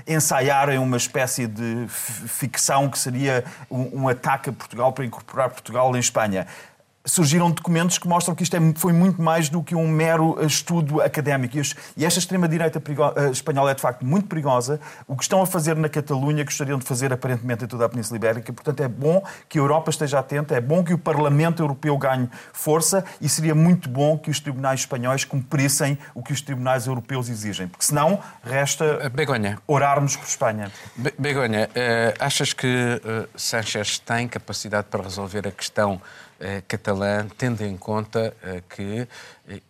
[0.07, 5.97] ensaiarem uma espécie de ficção que seria um, um ataque a Portugal para incorporar Portugal
[5.97, 6.47] em Espanha
[7.07, 10.47] surgiram documentos que mostram que isto é, foi muito mais do que um mero eh,
[10.47, 11.57] estudo académico.
[11.97, 12.83] E esta extrema-direita
[13.17, 14.81] eh, espanhola é, de facto, muito perigosa.
[15.07, 18.17] O que estão a fazer na Catalunha gostariam de fazer, aparentemente, em toda a Península
[18.17, 18.53] Ibérica.
[18.53, 22.29] Portanto, é bom que a Europa esteja atenta, é bom que o Parlamento Europeu ganhe
[22.55, 27.29] força e seria muito bom que os tribunais espanhóis cumprissem o que os tribunais europeus
[27.29, 27.69] exigem.
[27.69, 29.59] Porque, senão, resta Eh, Begonha.
[29.67, 30.71] orarmos por Espanha.
[30.97, 31.69] Be- Begonha,
[32.19, 33.01] achas que
[33.37, 36.01] Sánchez tem capacidade para resolver a questão
[36.67, 39.09] catalã, tendo em conta eh, que eh,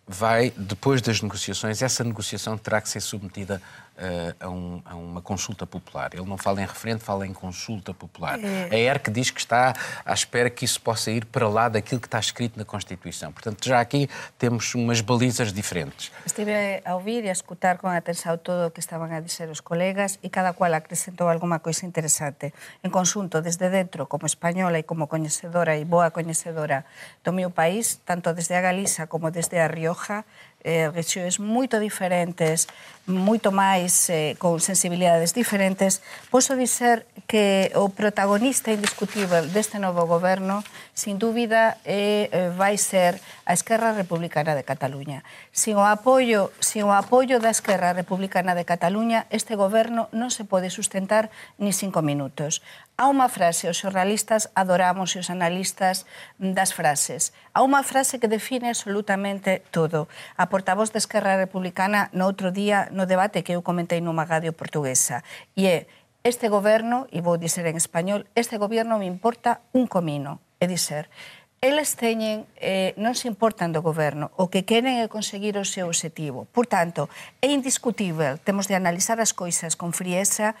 [0.07, 3.61] vai, depois das negociações, essa negociação terá que ser submetida
[3.97, 6.13] eh, a, um- a uma consulta popular.
[6.13, 8.37] Ele não fala em referendo, fala em consulta popular.
[8.71, 12.07] A ERC diz que está à espera que isso possa ir para lá daquilo que
[12.07, 13.31] está escrito na Constituição.
[13.31, 16.11] Portanto, já aqui temos umas balizas diferentes.
[16.25, 19.61] Estive a ouvir e a escutar con atenção todo o que estaban a dizer os
[19.61, 22.53] colegas e cada cual acrescentou alguma coisa interesante.
[22.83, 26.83] En consunto, desde dentro, como española e como coñecedora e boa coñecedora
[27.23, 30.25] do meu país, tanto desde a Galiza como desde a Rioja
[30.65, 32.65] eh, rexións moito diferentes,
[33.05, 36.01] moito máis eh, con sensibilidades diferentes,
[36.33, 40.65] posso dizer que o protagonista indiscutível deste novo goberno,
[40.97, 45.21] sin dúbida, eh, vai ser a Esquerra Republicana de Cataluña.
[45.53, 50.49] Sin o apoio, sin o apoio da Esquerra Republicana de Cataluña, este goberno non se
[50.49, 51.29] pode sustentar
[51.61, 52.65] ni cinco minutos.
[52.97, 56.07] Há unha frase, os xornalistas adoramos e os analistas
[56.39, 57.35] mm, das frases.
[57.51, 60.07] Há unha frase que define absolutamente todo.
[60.39, 64.55] A portavoz da Esquerra Republicana no outro día no debate que eu comentei numa radio
[64.55, 65.19] portuguesa.
[65.51, 65.77] E é,
[66.23, 70.39] este goberno, e vou dizer en español, este goberno me importa un comino.
[70.63, 71.11] É dizer,
[71.59, 75.91] eles teñen, eh, non se importan do goberno, o que queren é conseguir o seu
[75.91, 76.47] objetivo.
[76.55, 77.11] Por tanto,
[77.43, 80.55] é indiscutível, temos de analizar as coisas con frieza,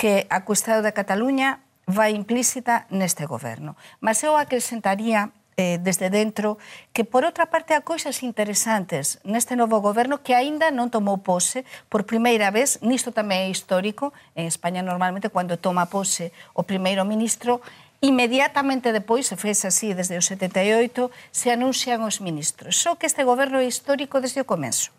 [0.00, 3.76] que a cuestión da Cataluña vai implícita neste goberno.
[4.00, 6.58] Mas eu acrescentaría eh, desde dentro,
[6.92, 11.62] que por outra parte há coisas interesantes neste novo goberno que aínda non tomou pose
[11.88, 17.06] por primeira vez, nisto tamén é histórico, en España normalmente cando toma pose o primeiro
[17.06, 17.62] ministro,
[18.04, 22.76] inmediatamente depois, se fez así desde o 78, se anuncian os ministros.
[22.76, 24.92] Só que este goberno é histórico desde o comenzo.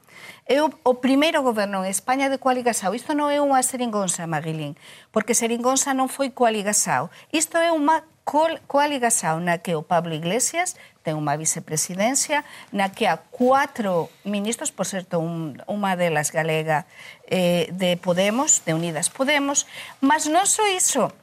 [0.50, 2.98] É o, o primeiro goberno en España de coaligasao.
[2.98, 4.74] Isto non é unha seringonza, Maguilín,
[5.14, 7.14] porque seringonza non foi coaligasao.
[7.30, 12.42] Isto é unha col, coaligación na que o Pablo Iglesias ten unha vicepresidencia,
[12.74, 16.90] na que há cuatro ministros, por certo, un, unha delas galega
[17.30, 19.70] eh, de Podemos, de Unidas Podemos,
[20.02, 21.14] mas non só iso,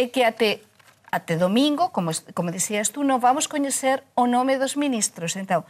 [0.00, 0.64] é que até
[1.12, 5.36] até domingo, como, como decías tú, non vamos coñecer o nome dos ministros.
[5.36, 5.62] Entón,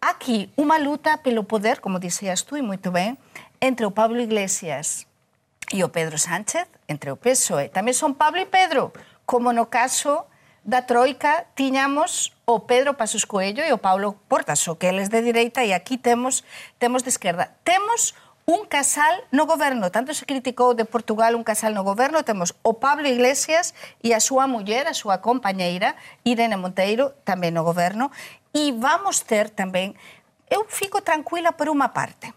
[0.00, 3.18] aquí unha luta pelo poder, como dixías tú e moito ben,
[3.58, 5.10] entre o Pablo Iglesias
[5.70, 7.70] e o Pedro Sánchez, entre o PSOE.
[7.70, 8.90] Tamén son Pablo e Pedro,
[9.30, 10.26] como no caso
[10.66, 15.22] da Troika tiñamos o Pedro Pasos Coello e o Paulo Portas, o que eles de
[15.22, 16.42] direita e aquí temos
[16.82, 17.54] temos de esquerda.
[17.62, 22.58] Temos un casal no goberno, tanto se criticou de Portugal un casal no goberno, temos
[22.66, 23.70] o Pablo Iglesias
[24.02, 25.94] e a súa muller, a súa compañeira,
[26.26, 28.10] Irene Monteiro, tamén no goberno,
[28.50, 29.94] e vamos ter tamén,
[30.50, 32.34] eu fico tranquila por unha parte,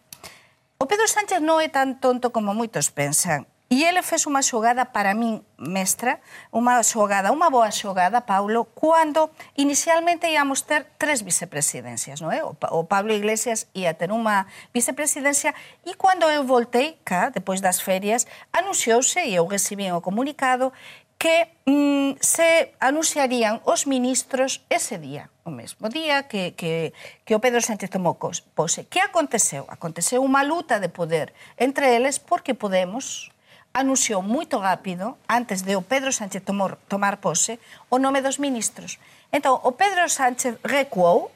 [0.77, 4.85] o Pedro Sánchez non é tan tonto como moitos pensan, E ele fez uma jogada
[4.85, 6.19] para mim mestra,
[6.51, 12.43] uma jogada, uma boa jogada, Paulo, quando inicialmente íamos ter três vicepresidências, não é?
[12.43, 18.27] O Pablo Iglesias ia ter uma vicepresidência e quando eu voltei cá, depois das férias,
[18.51, 20.71] anunciou-se, e eu recebi o comunicado,
[21.17, 26.91] que mm, se anunciarían os ministros ese día, o mesmo día que, que,
[27.23, 28.83] que o Pedro Sánchez tomou pose.
[28.91, 29.63] Que aconteceu?
[29.71, 33.32] Aconteceu unha luta de poder entre eles porque Podemos
[33.73, 37.57] anunciou moito rápido, antes de o Pedro Sánchez tomar, tomar pose,
[37.89, 39.01] o nome dos ministros.
[39.33, 41.33] Entón, o Pedro Sánchez recuou,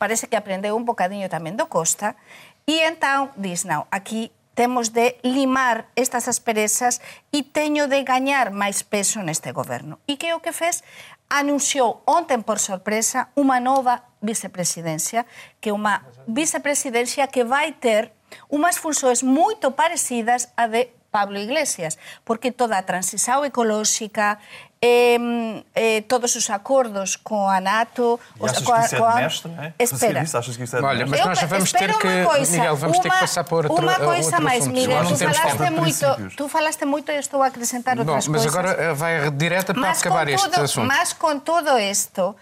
[0.00, 2.16] parece que aprendeu un bocadiño tamén do Costa,
[2.64, 8.80] e entón diz, non, aquí temos de limar estas asperezas e teño de gañar máis
[8.86, 10.00] peso neste goberno.
[10.08, 10.80] E que o que fez?
[11.28, 15.28] Anunciou ontem, por sorpresa, unha nova vicepresidencia,
[15.60, 18.16] que é unha vicepresidencia que vai ter
[18.48, 24.42] unhas funções moito parecidas a de Pablo Iglesias, porque toda a transición ecolóxica,
[24.82, 28.18] eh, eh, todos os acordos com a NATO...
[28.34, 29.52] E achas que isso é de mestre?
[29.62, 29.72] É?
[29.78, 30.22] Espera.
[30.24, 30.36] Isso?
[30.36, 32.24] Achas que isso é de Olha, mas nós já vamos ter que...
[32.24, 34.74] Coisa, Miguel, vamos uma, ter que passar por outro, uma coisa outro mais, assunto.
[34.74, 38.58] Miguel, tu falaste, muito, tu falaste muito e estou a acrescentar outras mas coisas.
[38.58, 40.88] agora eh, vai direta para mas acabar este assunto.
[40.88, 42.34] Mas com todo isto,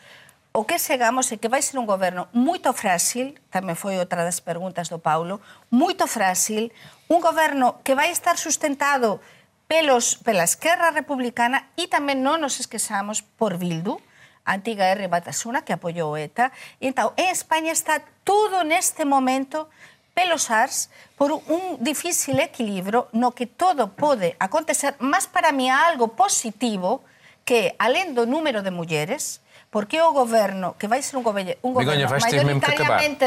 [0.52, 4.44] o que chegamos é que vai ser un goberno moito frágil, tamén foi outra das
[4.44, 5.40] preguntas do Paulo,
[5.72, 6.68] moito frágil,
[7.08, 9.24] un goberno que vai estar sustentado
[9.64, 13.96] pelos pela esquerra republicana e tamén non nos esquezamos por Bildu,
[14.44, 16.52] a antiga R Batasuna que apoiou ETA.
[16.76, 19.72] E, então, en España está todo neste momento
[20.12, 26.12] pelos ars por un difícil equilibrio no que todo pode acontecer, mas para mí algo
[26.12, 27.00] positivo
[27.48, 29.41] que, alén do número de mulleres,
[29.72, 32.12] porque o goberno, que vai ser un goberno, un goberno Begoña,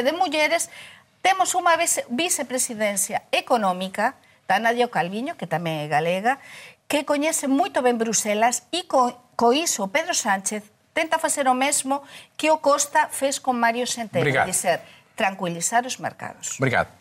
[0.06, 0.70] de mulleres,
[1.26, 1.74] temos unha
[2.14, 4.14] vicepresidencia económica
[4.46, 6.38] da Nadia Calviño, que tamén é galega,
[6.86, 10.62] que coñece moito ben Bruselas e co, co iso Pedro Sánchez
[10.94, 12.06] tenta facer o mesmo
[12.38, 14.46] que o Costa fez con Mario Centeno, Obrigado.
[14.46, 14.86] dizer,
[15.18, 16.62] tranquilizar os mercados.
[16.62, 16.94] Obrigado.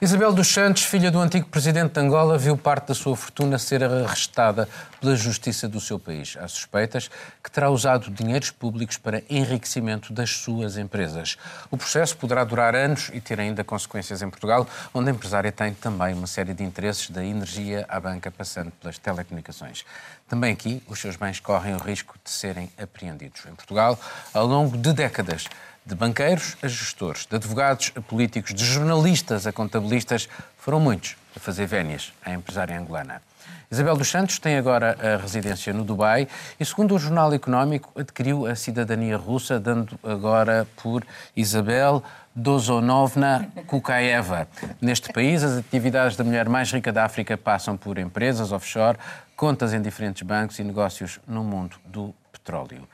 [0.00, 3.82] Isabel dos Santos, filha do antigo presidente de Angola, viu parte da sua fortuna ser
[3.82, 4.68] arrestada
[5.00, 6.36] pela justiça do seu país.
[6.40, 7.10] Há suspeitas
[7.42, 11.36] que terá usado dinheiros públicos para enriquecimento das suas empresas.
[11.68, 15.74] O processo poderá durar anos e ter ainda consequências em Portugal, onde a empresária tem
[15.74, 19.84] também uma série de interesses da energia à banca, passando pelas telecomunicações.
[20.28, 23.44] Também aqui, os seus bens correm o risco de serem apreendidos.
[23.46, 23.98] Em Portugal,
[24.32, 25.46] ao longo de décadas,
[25.88, 31.40] de banqueiros a gestores, de advogados a políticos, de jornalistas a contabilistas, foram muitos a
[31.40, 33.22] fazer vénias à empresária angolana.
[33.70, 36.28] Isabel dos Santos tem agora a residência no Dubai
[36.60, 42.02] e, segundo o Jornal Económico, adquiriu a cidadania russa, dando agora por Isabel
[42.34, 44.46] Dozonovna Kukaeva.
[44.82, 48.98] Neste país, as atividades da mulher mais rica da África passam por empresas offshore,
[49.34, 52.86] contas em diferentes bancos e negócios no mundo do petróleo.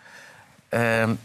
[0.73, 1.17] Uh,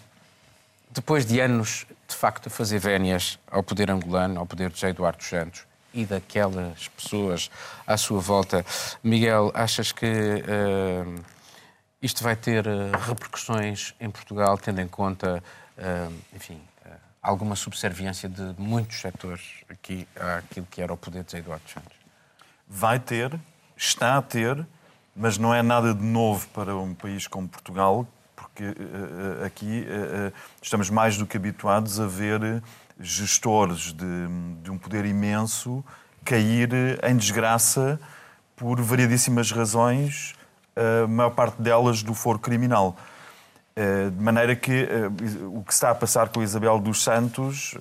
[1.00, 5.24] depois de anos, de facto, a fazer vénias ao poder angolano, ao poder de Eduardo
[5.24, 7.50] Santos e daquelas pessoas
[7.88, 8.66] à sua volta,
[9.02, 11.24] Miguel, achas que uh,
[12.02, 15.42] isto vai ter uh, repercussões em Portugal, tendo em conta,
[15.78, 16.62] uh, enfim,
[17.22, 20.06] alguma subserviência de muitos setores aqui
[20.38, 21.98] àquilo que era o poder de Eduardo Santos?
[22.68, 23.40] Vai ter,
[23.78, 24.68] está a ter,
[25.16, 28.06] mas não é nada de novo para um país como Portugal,
[28.60, 32.62] porque uh, aqui uh, estamos mais do que habituados a ver
[33.00, 34.28] gestores de,
[34.62, 35.84] de, um poder imenso
[36.26, 36.70] cair
[37.02, 37.98] em desgraça
[38.58, 40.36] por variedíssimas razões,
[40.76, 42.98] a maior parte delas do foro criminal.
[43.74, 44.86] De maneira que
[45.54, 47.74] o que está a passar com a Isabel dos Santos,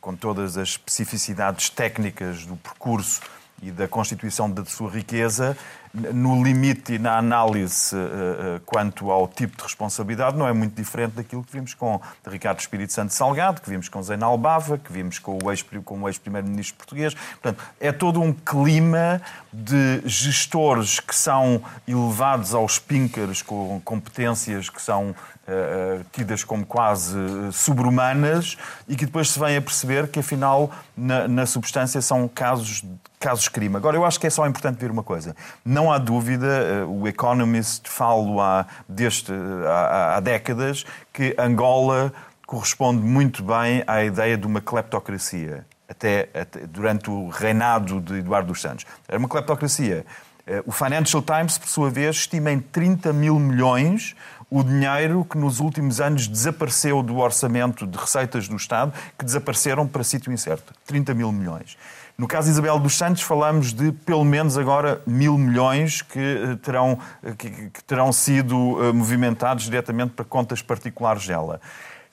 [0.00, 3.20] com todas as especificidades técnicas do percurso
[3.62, 5.56] e da constituição da sua riqueza,
[5.94, 11.12] no limite e na análise uh, quanto ao tipo de responsabilidade, não é muito diferente
[11.12, 15.18] daquilo que vimos com Ricardo Espírito Santo Salgado, que vimos com Zena Bava, que vimos
[15.20, 17.14] com o ex-primeiro-ministro ex português.
[17.14, 19.20] Portanto, é todo um clima
[19.52, 27.16] de gestores que são elevados aos píncaros com competências que são uh, tidas como quase
[27.52, 28.56] sobre-humanas
[28.88, 32.82] e que depois se vem a perceber que, afinal, na, na substância são casos
[33.24, 33.74] casos crime.
[33.74, 35.34] Agora, eu acho que é só importante ver uma coisa.
[35.64, 39.32] Não há dúvida, eh, o Economist fala há, deste,
[39.66, 42.12] há, há décadas, que Angola
[42.46, 48.48] corresponde muito bem à ideia de uma cleptocracia, até, até durante o reinado de Eduardo
[48.48, 48.84] dos Santos.
[49.08, 50.04] Era uma cleptocracia.
[50.46, 54.14] Eh, o Financial Times, por sua vez, estima em 30 mil milhões
[54.50, 59.84] o dinheiro que nos últimos anos desapareceu do orçamento de receitas do Estado, que desapareceram
[59.84, 60.72] para sítio incerto.
[60.86, 61.76] 30 mil milhões.
[62.16, 66.56] No caso de Isabel dos Santos, falamos de pelo menos agora mil milhões que eh,
[66.62, 66.98] terão,
[67.36, 68.56] que, que terão sido
[68.94, 71.60] movimentados diretamente para contas particulares dela.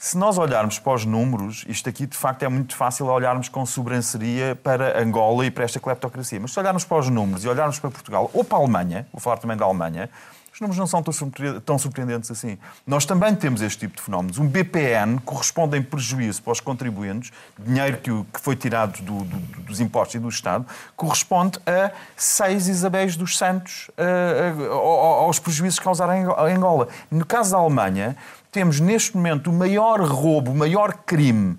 [0.03, 3.63] Se nós olharmos para os números, isto aqui de facto é muito fácil olharmos com
[3.67, 6.39] sobranceria para Angola e para esta cleptocracia.
[6.39, 9.21] Mas se olharmos para os números e olharmos para Portugal ou para a Alemanha, vou
[9.21, 10.09] falar também da Alemanha,
[10.61, 11.03] números não são
[11.65, 12.57] tão surpreendentes assim.
[12.85, 14.37] Nós também temos este tipo de fenómenos.
[14.37, 19.79] Um BPN corresponde em prejuízo para os contribuintes, dinheiro que, foi tirado do, do, dos
[19.79, 25.85] impostos e do Estado, corresponde a seis Isabéis dos Santos uh, uh, aos prejuízos que
[25.85, 26.13] causaram
[26.47, 26.87] em Angola.
[27.09, 28.15] No caso da Alemanha,
[28.51, 31.57] temos neste momento o maior roubo, o maior crime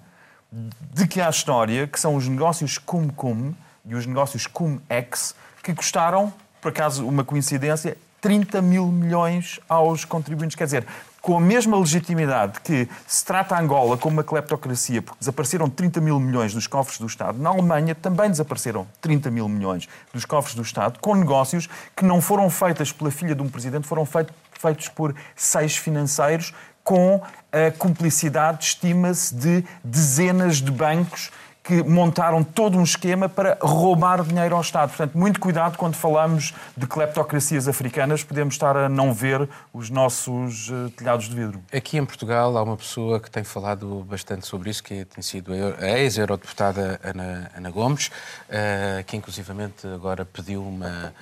[0.52, 3.54] de que há história, que são os negócios cum-cum
[3.86, 10.54] e os negócios cum-ex, que custaram, por acaso uma coincidência, 30 mil milhões aos contribuintes.
[10.56, 10.86] Quer dizer,
[11.20, 16.18] com a mesma legitimidade que se trata Angola como uma cleptocracia, porque desapareceram 30 mil
[16.18, 20.62] milhões dos cofres do Estado, na Alemanha também desapareceram 30 mil milhões dos cofres do
[20.62, 25.14] Estado, com negócios que não foram feitos pela filha de um presidente, foram feitos por
[25.34, 26.54] seis financeiros
[26.84, 27.20] com
[27.52, 31.30] a cumplicidade, estima-se, de dezenas de bancos
[31.62, 34.88] que montaram todo um esquema para roubar dinheiro ao Estado.
[34.88, 40.68] Portanto, muito cuidado quando falamos de cleptocracias africanas, podemos estar a não ver os nossos
[40.70, 41.62] uh, telhados de vidro.
[41.72, 45.52] Aqui em Portugal há uma pessoa que tem falado bastante sobre isso, que tem sido
[45.52, 51.14] a ex-eurodeputada Ana, Ana, Gomes, uh, que inclusivamente agora pediu uma,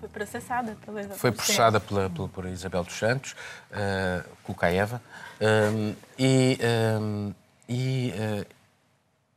[0.00, 3.34] foi processada pela Isabel Foi processada pela, pela, por Isabel dos Santos,
[3.72, 5.00] uh, Cucaeva.
[5.40, 6.58] Um, e,
[7.00, 7.34] um,
[7.68, 8.55] e uh,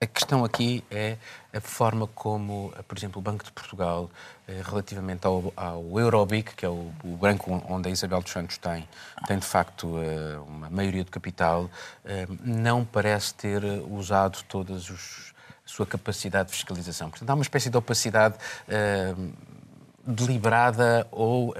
[0.01, 1.17] a questão aqui é
[1.51, 4.09] a forma como, por exemplo, o Banco de Portugal,
[4.47, 8.57] uh, relativamente ao, ao Eurobic, que é o, o, banco onde a Isabel dos Santos
[8.57, 8.87] tem,
[9.27, 11.69] tem de facto uh, uma maioria do capital,
[12.41, 14.95] não parece ter usado todas a
[15.65, 17.09] sua capacidade de fiscalização.
[17.09, 18.35] Portanto, há uma espécie de opacidade
[20.09, 21.53] deliberada ou uh,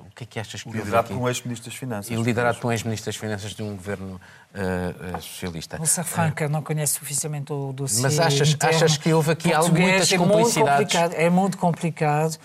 [0.00, 2.10] o que é que achas que Liderado por um ex-ministro das Finanças.
[2.12, 4.20] E liderado por um ex-ministro das Finanças de um governo
[4.54, 5.78] uh, uh, socialista.
[5.78, 10.18] Moça Franca não conhece suficientemente o dossiê Mas achas, achas que houve aqui muitas é
[10.18, 10.94] complicidades?
[10.94, 12.38] Muito é muito complicado.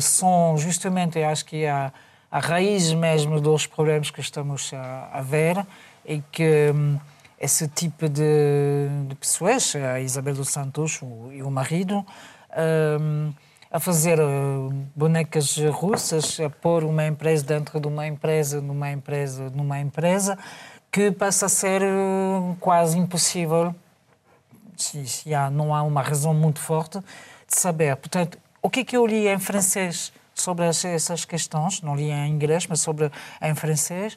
[0.00, 1.92] são justamente, eu acho que a,
[2.30, 5.64] a raiz mesmo dos problemas que estamos a, a ver
[6.04, 6.98] e que um,
[7.40, 12.04] esse tipo de, de, pessoas, a Isabel dos Santos o, e o marido,
[13.00, 13.32] um,
[13.70, 19.50] a fazer uh, bonecas russas, a pôr uma empresa dentro de uma empresa, numa empresa,
[19.50, 20.38] numa empresa,
[20.90, 23.74] que passa a ser uh, quase impossível,
[24.76, 27.94] se, há, não há uma razão muito forte, de saber.
[27.96, 32.30] Portanto, o que é que eu li em francês sobre essas questões, não li em
[32.30, 33.10] inglês, mas sobre
[33.42, 34.16] em francês,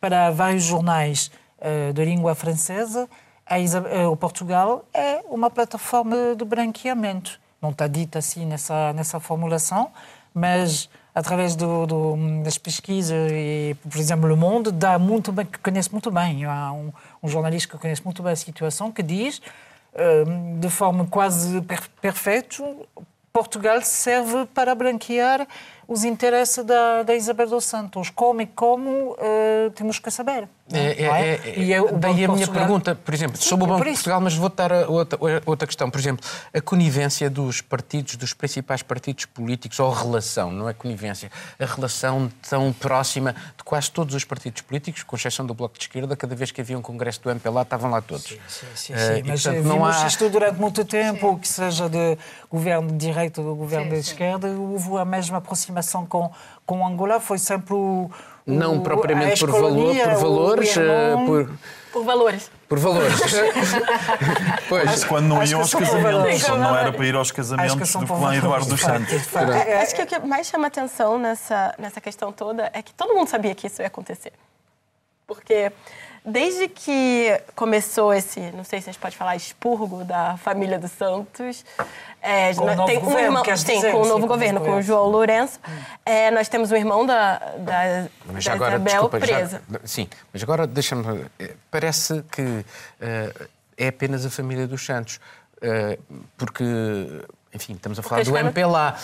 [0.00, 3.08] para vários jornais uh, de língua francesa,
[3.46, 9.90] a o Portugal é uma plataforma de branqueamento não está dito assim nessa, nessa formulação,
[10.32, 15.58] mas através do, do, das pesquisas e, por exemplo, Le Monde, dá muito bem, que
[15.58, 16.44] conhece muito bem.
[16.44, 16.92] Há um,
[17.22, 19.42] um jornalista que conhece muito bem a situação que diz,
[20.26, 21.60] hum, de forma quase
[22.00, 22.64] perfeita,
[23.32, 25.46] Portugal serve para branquear
[25.90, 28.10] os interesses da, da Isabel dos Santos.
[28.10, 30.48] Como e como uh, temos que saber.
[30.72, 33.68] É, é, é, é, e é daí a minha pergunta, por exemplo, Sim, sobre o
[33.68, 35.90] Banco de Portugal, mas vou dar outra, outra questão.
[35.90, 36.24] Por exemplo,
[36.54, 41.28] a conivência dos partidos, dos principais partidos políticos, ou a relação, não é conivência,
[41.58, 45.82] a relação tão próxima de quase todos os partidos políticos, com exceção do Bloco de
[45.82, 48.28] Esquerda, cada vez que havia um congresso do MPLA, estavam lá todos.
[48.28, 49.22] Sim, sim, sim, uh, sim.
[49.26, 50.06] mas portanto, não há...
[50.06, 52.16] isto durante muito tempo, que seja de
[52.48, 56.30] governo de direita ou governo de esquerda, houve a mesma aproximação aproximação com,
[56.64, 58.10] com Angola foi sempre o.
[58.46, 60.76] Não o, propriamente por, valor, por valores.
[60.76, 61.50] Eh, por...
[61.92, 62.50] por valores.
[62.68, 63.20] Por valores.
[64.68, 65.04] pois.
[65.04, 68.66] Quando não iam aos casamentos, quando não era para ir aos casamentos do clã Eduardo
[68.66, 69.22] dos Santos.
[69.82, 73.28] Acho que o que mais chama atenção nessa, nessa questão toda é que todo mundo
[73.28, 74.32] sabia que isso ia acontecer.
[75.26, 75.70] Porque
[76.24, 80.90] Desde que começou esse, não sei se a gente pode falar, expurgo da família dos
[80.90, 81.64] Santos,
[82.22, 84.82] é, com tem um governo, irmão, sim, dizer, com o novo sim, governo, com o
[84.82, 85.58] João Lourenço.
[85.66, 85.72] Hum.
[86.04, 89.62] É, nós temos um irmão da, da, mas da agora, Isabel desculpa, presa.
[89.70, 91.24] Já, sim, mas agora deixa-me.
[91.38, 95.18] Eh, parece que uh, é apenas a família dos Santos.
[95.62, 96.64] Uh, porque
[97.52, 98.96] enfim, estamos a falar do MPLA.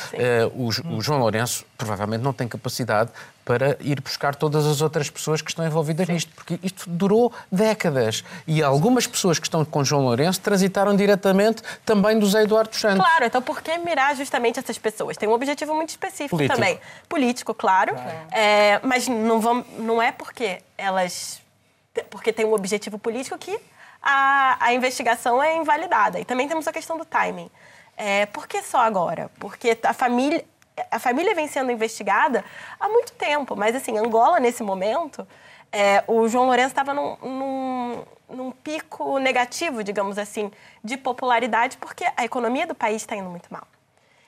[0.54, 3.10] Uh, o, o, João Lourenço provavelmente não tem capacidade
[3.44, 6.12] para ir buscar todas as outras pessoas que estão envolvidas Sim.
[6.12, 8.24] nisto, porque isto durou décadas.
[8.46, 13.04] E algumas pessoas que estão com João Lourenço transitaram diretamente também do Zé Eduardo Santos.
[13.04, 15.16] Claro, então por que mirar justamente essas pessoas?
[15.16, 16.54] Tem um objetivo muito específico Político.
[16.54, 16.80] também.
[17.08, 17.94] Político, claro.
[17.94, 18.10] claro.
[18.30, 21.40] É, mas não, vão, não é porque elas.
[22.10, 23.58] porque tem um objetivo político que
[24.00, 26.20] a, a investigação é invalidada.
[26.20, 27.50] E também temos a questão do timing.
[27.96, 29.30] É, por que só agora?
[29.38, 30.44] Porque a família,
[30.90, 32.44] a família vem sendo investigada
[32.78, 35.26] há muito tempo, mas assim, Angola, nesse momento,
[35.72, 40.50] é, o João Lourenço estava num, num, num, pico negativo, digamos assim,
[40.84, 43.66] de popularidade, porque a economia do país está indo muito mal.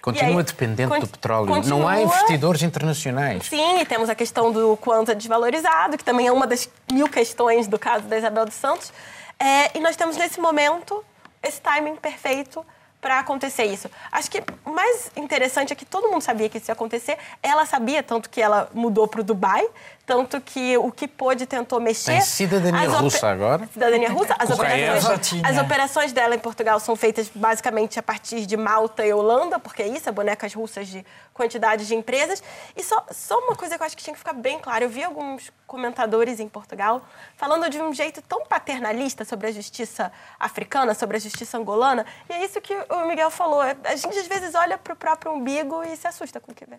[0.01, 1.49] Continua aí, dependente do petróleo.
[1.49, 1.79] Continua...
[1.79, 3.47] Não há investidores internacionais.
[3.47, 7.09] Sim, e temos a questão do quanto é desvalorizado, que também é uma das mil
[7.09, 8.93] questões do caso da Isabel dos Santos.
[9.39, 11.05] É, e nós temos nesse momento
[11.43, 12.65] esse timing perfeito
[13.01, 13.89] para acontecer isso.
[14.11, 17.17] Acho que o mais interessante é que todo mundo sabia que isso ia acontecer.
[17.43, 19.67] Ela sabia, tanto que ela mudou para o Dubai,
[20.09, 22.13] tanto que o que pôde tentou mexer.
[22.13, 23.69] Tem cidadania russa agora?
[23.71, 24.35] Cidadania russa.
[24.39, 29.13] As operações, as operações dela em Portugal são feitas basicamente a partir de Malta e
[29.13, 31.05] Holanda, porque é isso, é bonecas russas de
[31.35, 32.43] quantidade de empresas.
[32.75, 34.89] E só, só uma coisa que eu acho que tinha que ficar bem claro: eu
[34.89, 37.03] vi alguns comentadores em Portugal
[37.37, 42.07] falando de um jeito tão paternalista sobre a justiça africana, sobre a justiça angolana.
[42.31, 43.61] E é isso que o Miguel falou.
[43.61, 46.65] A gente às vezes olha para o próprio umbigo e se assusta com o que
[46.65, 46.79] vê.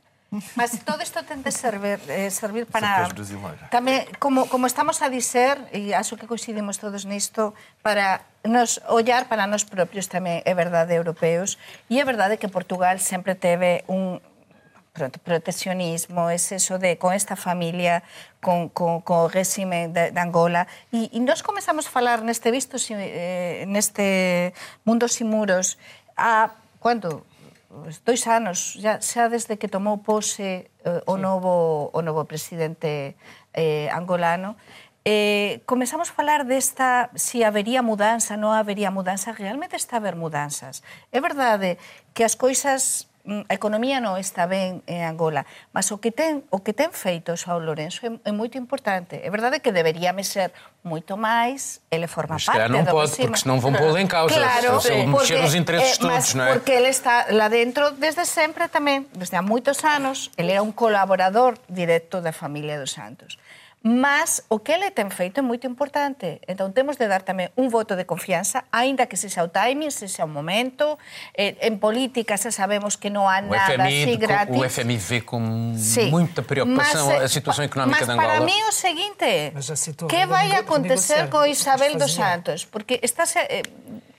[0.53, 3.01] Mas todo isto ten de servir, eh, servir para...
[3.73, 9.25] Tamén, como, como estamos a dizer, e acho que coincidimos todos nisto, para nos ollar
[9.25, 11.57] para nós propios tamén é verdade europeos,
[11.89, 14.21] e é verdade que Portugal sempre teve un
[14.93, 18.05] pronto, proteccionismo, es eso de con esta familia,
[18.37, 22.53] con, con, con o régimen de, de Angola, e, e nós comenzamos a falar neste
[22.53, 24.53] visto, eh, neste
[24.85, 25.81] Mundos e Muros,
[26.13, 27.25] a, quando
[28.05, 31.21] dois anos, xa, xa desde que tomou pose eh, o, sí.
[31.21, 33.13] novo, o novo presidente
[33.53, 34.57] eh, angolano,
[35.05, 40.01] eh, comenzamos a falar desta, se si habería mudanza, non habería mudanza, realmente está a
[40.01, 40.81] haber mudanzas.
[41.13, 41.77] É verdade
[42.17, 46.41] que as coisas Mm, a economía non está ben en Angola, mas o que ten
[46.49, 49.21] o que ten feito Sao Lourenço é, é moito importante.
[49.21, 50.49] É verdade que deberíame ser
[50.81, 54.33] moito máis, ele forma mas parte non pode, porque senón vão pô-lo en causa.
[54.39, 56.57] Claro, se, porque, mexer os intereses eh, todos, non é?
[56.57, 60.73] Porque ele está lá dentro desde sempre tamén, desde há moitos anos, ele era un
[60.73, 63.37] colaborador directo da familia dos Santos.
[63.81, 66.43] Mas o que ele ten feito é moito importante.
[66.51, 69.87] Entón, temos de dar tamén un voto de confianza, aínda que se xa o timing,
[69.87, 70.99] se xa o momento.
[71.31, 74.59] Eh, en política xa sabemos que non há o nada FMI, así gratis.
[74.59, 75.39] O FMI vê com
[75.79, 76.11] sí.
[76.11, 78.43] muita preocupação mas, a eh, situação económica de Angola.
[78.43, 79.55] Mas para mí o seguinte,
[80.11, 82.67] que vai acontecer con Isabel dos Santos?
[82.67, 83.63] Porque está se, eh,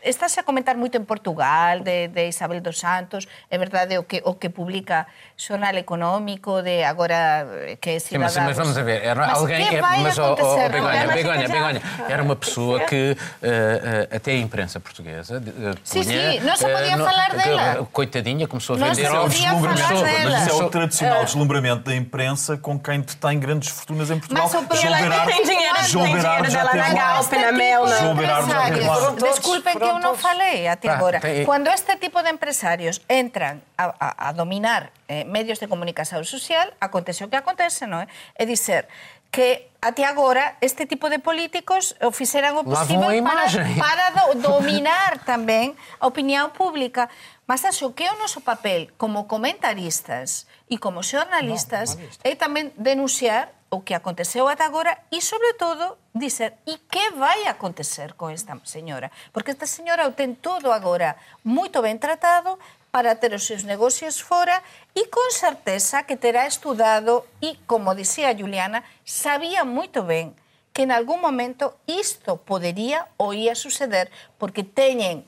[0.02, 4.22] Estás a comentar moito en Portugal de, de Isabel dos Santos, é verdade o que
[4.24, 8.28] o que publica Xornal Económico de agora eh, que é cidadá.
[8.28, 11.06] Sim, mas, mas vamos a ver, era mas alguém que vai mas oh, oh, Begonha,
[11.08, 16.02] Begonha, Begonha, era uma pessoa que uh, uh, até a imprensa portuguesa uh, punha, Sim,
[16.02, 17.88] sim, não se podia uh, falar dela.
[17.92, 19.94] Coitadinha, começou a vender ao deslumbramento.
[20.24, 24.50] Mas isso é o tradicional deslumbramento da imprensa com quem detém grandes fortunas em Portugal.
[24.50, 29.10] Mas João Berardo, tem dinheiro, João Berardo dela na Galp, na Mel, lá.
[29.10, 31.18] Desculpem que eu non falei até ah, agora.
[31.18, 31.42] Te...
[31.42, 36.70] Cando este tipo de empresarios entran a, a, a dominar eh, medios de comunicación social,
[36.78, 38.06] acontece o que acontece, non é?
[38.38, 38.86] É dizer
[39.30, 43.46] que até agora este tipo de políticos o fixeran o posible para,
[43.78, 47.08] para do, dominar tamén a opinión pública.
[47.46, 53.54] Mas acho que o noso papel como comentaristas e como xornalistas no, é tamén denunciar
[53.70, 58.58] o que aconteceu ata agora e, sobre todo, dizer e que vai acontecer con esta
[58.66, 59.14] señora.
[59.32, 61.14] Porque esta señora o ten todo agora
[61.46, 62.58] moito ben tratado
[62.90, 64.58] para ter os seus negocios fora
[64.98, 70.34] e con certeza que terá estudado e, como dicía Juliana, sabía moito ben
[70.74, 74.10] que en algún momento isto podería ou ia suceder
[74.42, 75.22] porque teñen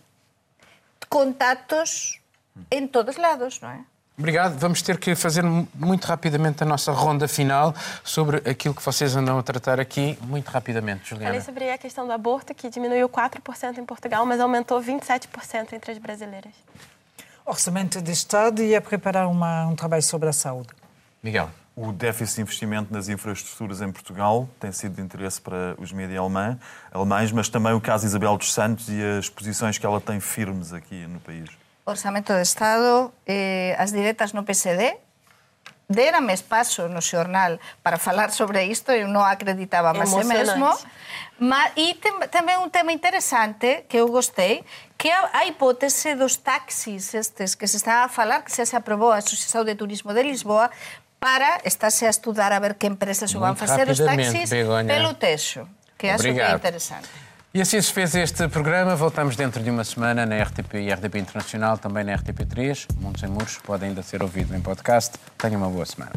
[1.06, 2.18] contactos
[2.74, 3.91] en todos lados, non é?
[4.16, 4.58] Obrigado.
[4.58, 9.38] Vamos ter que fazer muito rapidamente a nossa ronda final sobre aquilo que vocês andam
[9.38, 10.18] a tratar aqui.
[10.22, 11.28] Muito rapidamente, Juliana.
[11.28, 15.92] Falei sobre a questão do aborto, que diminuiu 4% em Portugal, mas aumentou 27% entre
[15.92, 16.52] as brasileiras.
[17.44, 20.68] Orçamento de Estado e a preparar uma, um trabalho sobre a saúde.
[21.22, 21.50] Miguel.
[21.74, 26.20] O déficit de investimento nas infraestruturas em Portugal tem sido de interesse para os mídias
[26.92, 30.74] alemães, mas também o caso Isabel dos Santos e as posições que ela tem firmes
[30.74, 31.48] aqui no país.
[31.84, 34.98] Orzamento de Estado, eh, as diretas no PSD,
[35.92, 40.70] dérame espazo no xornal para falar sobre isto, eu non acreditaba máis e mesmo.
[41.42, 44.64] Ma, e tem, tamén un tema interesante que eu gostei,
[44.94, 48.78] que a, a hipótese dos taxis estes que se está a falar, que xa se
[48.78, 50.70] aprobou a Asociación de Turismo de Lisboa,
[51.22, 54.90] para estarse a estudar a ver que empresas o van facer os taxis Begoña.
[54.90, 57.10] pelo texo, que acho que é interesante.
[57.54, 58.96] E assim se fez este programa.
[58.96, 62.86] Voltamos dentro de uma semana na RTP e RTP Internacional, também na RTP3.
[62.98, 65.18] Mundos em Muros pode ainda ser ouvido em podcast.
[65.36, 66.12] Tenha uma boa semana.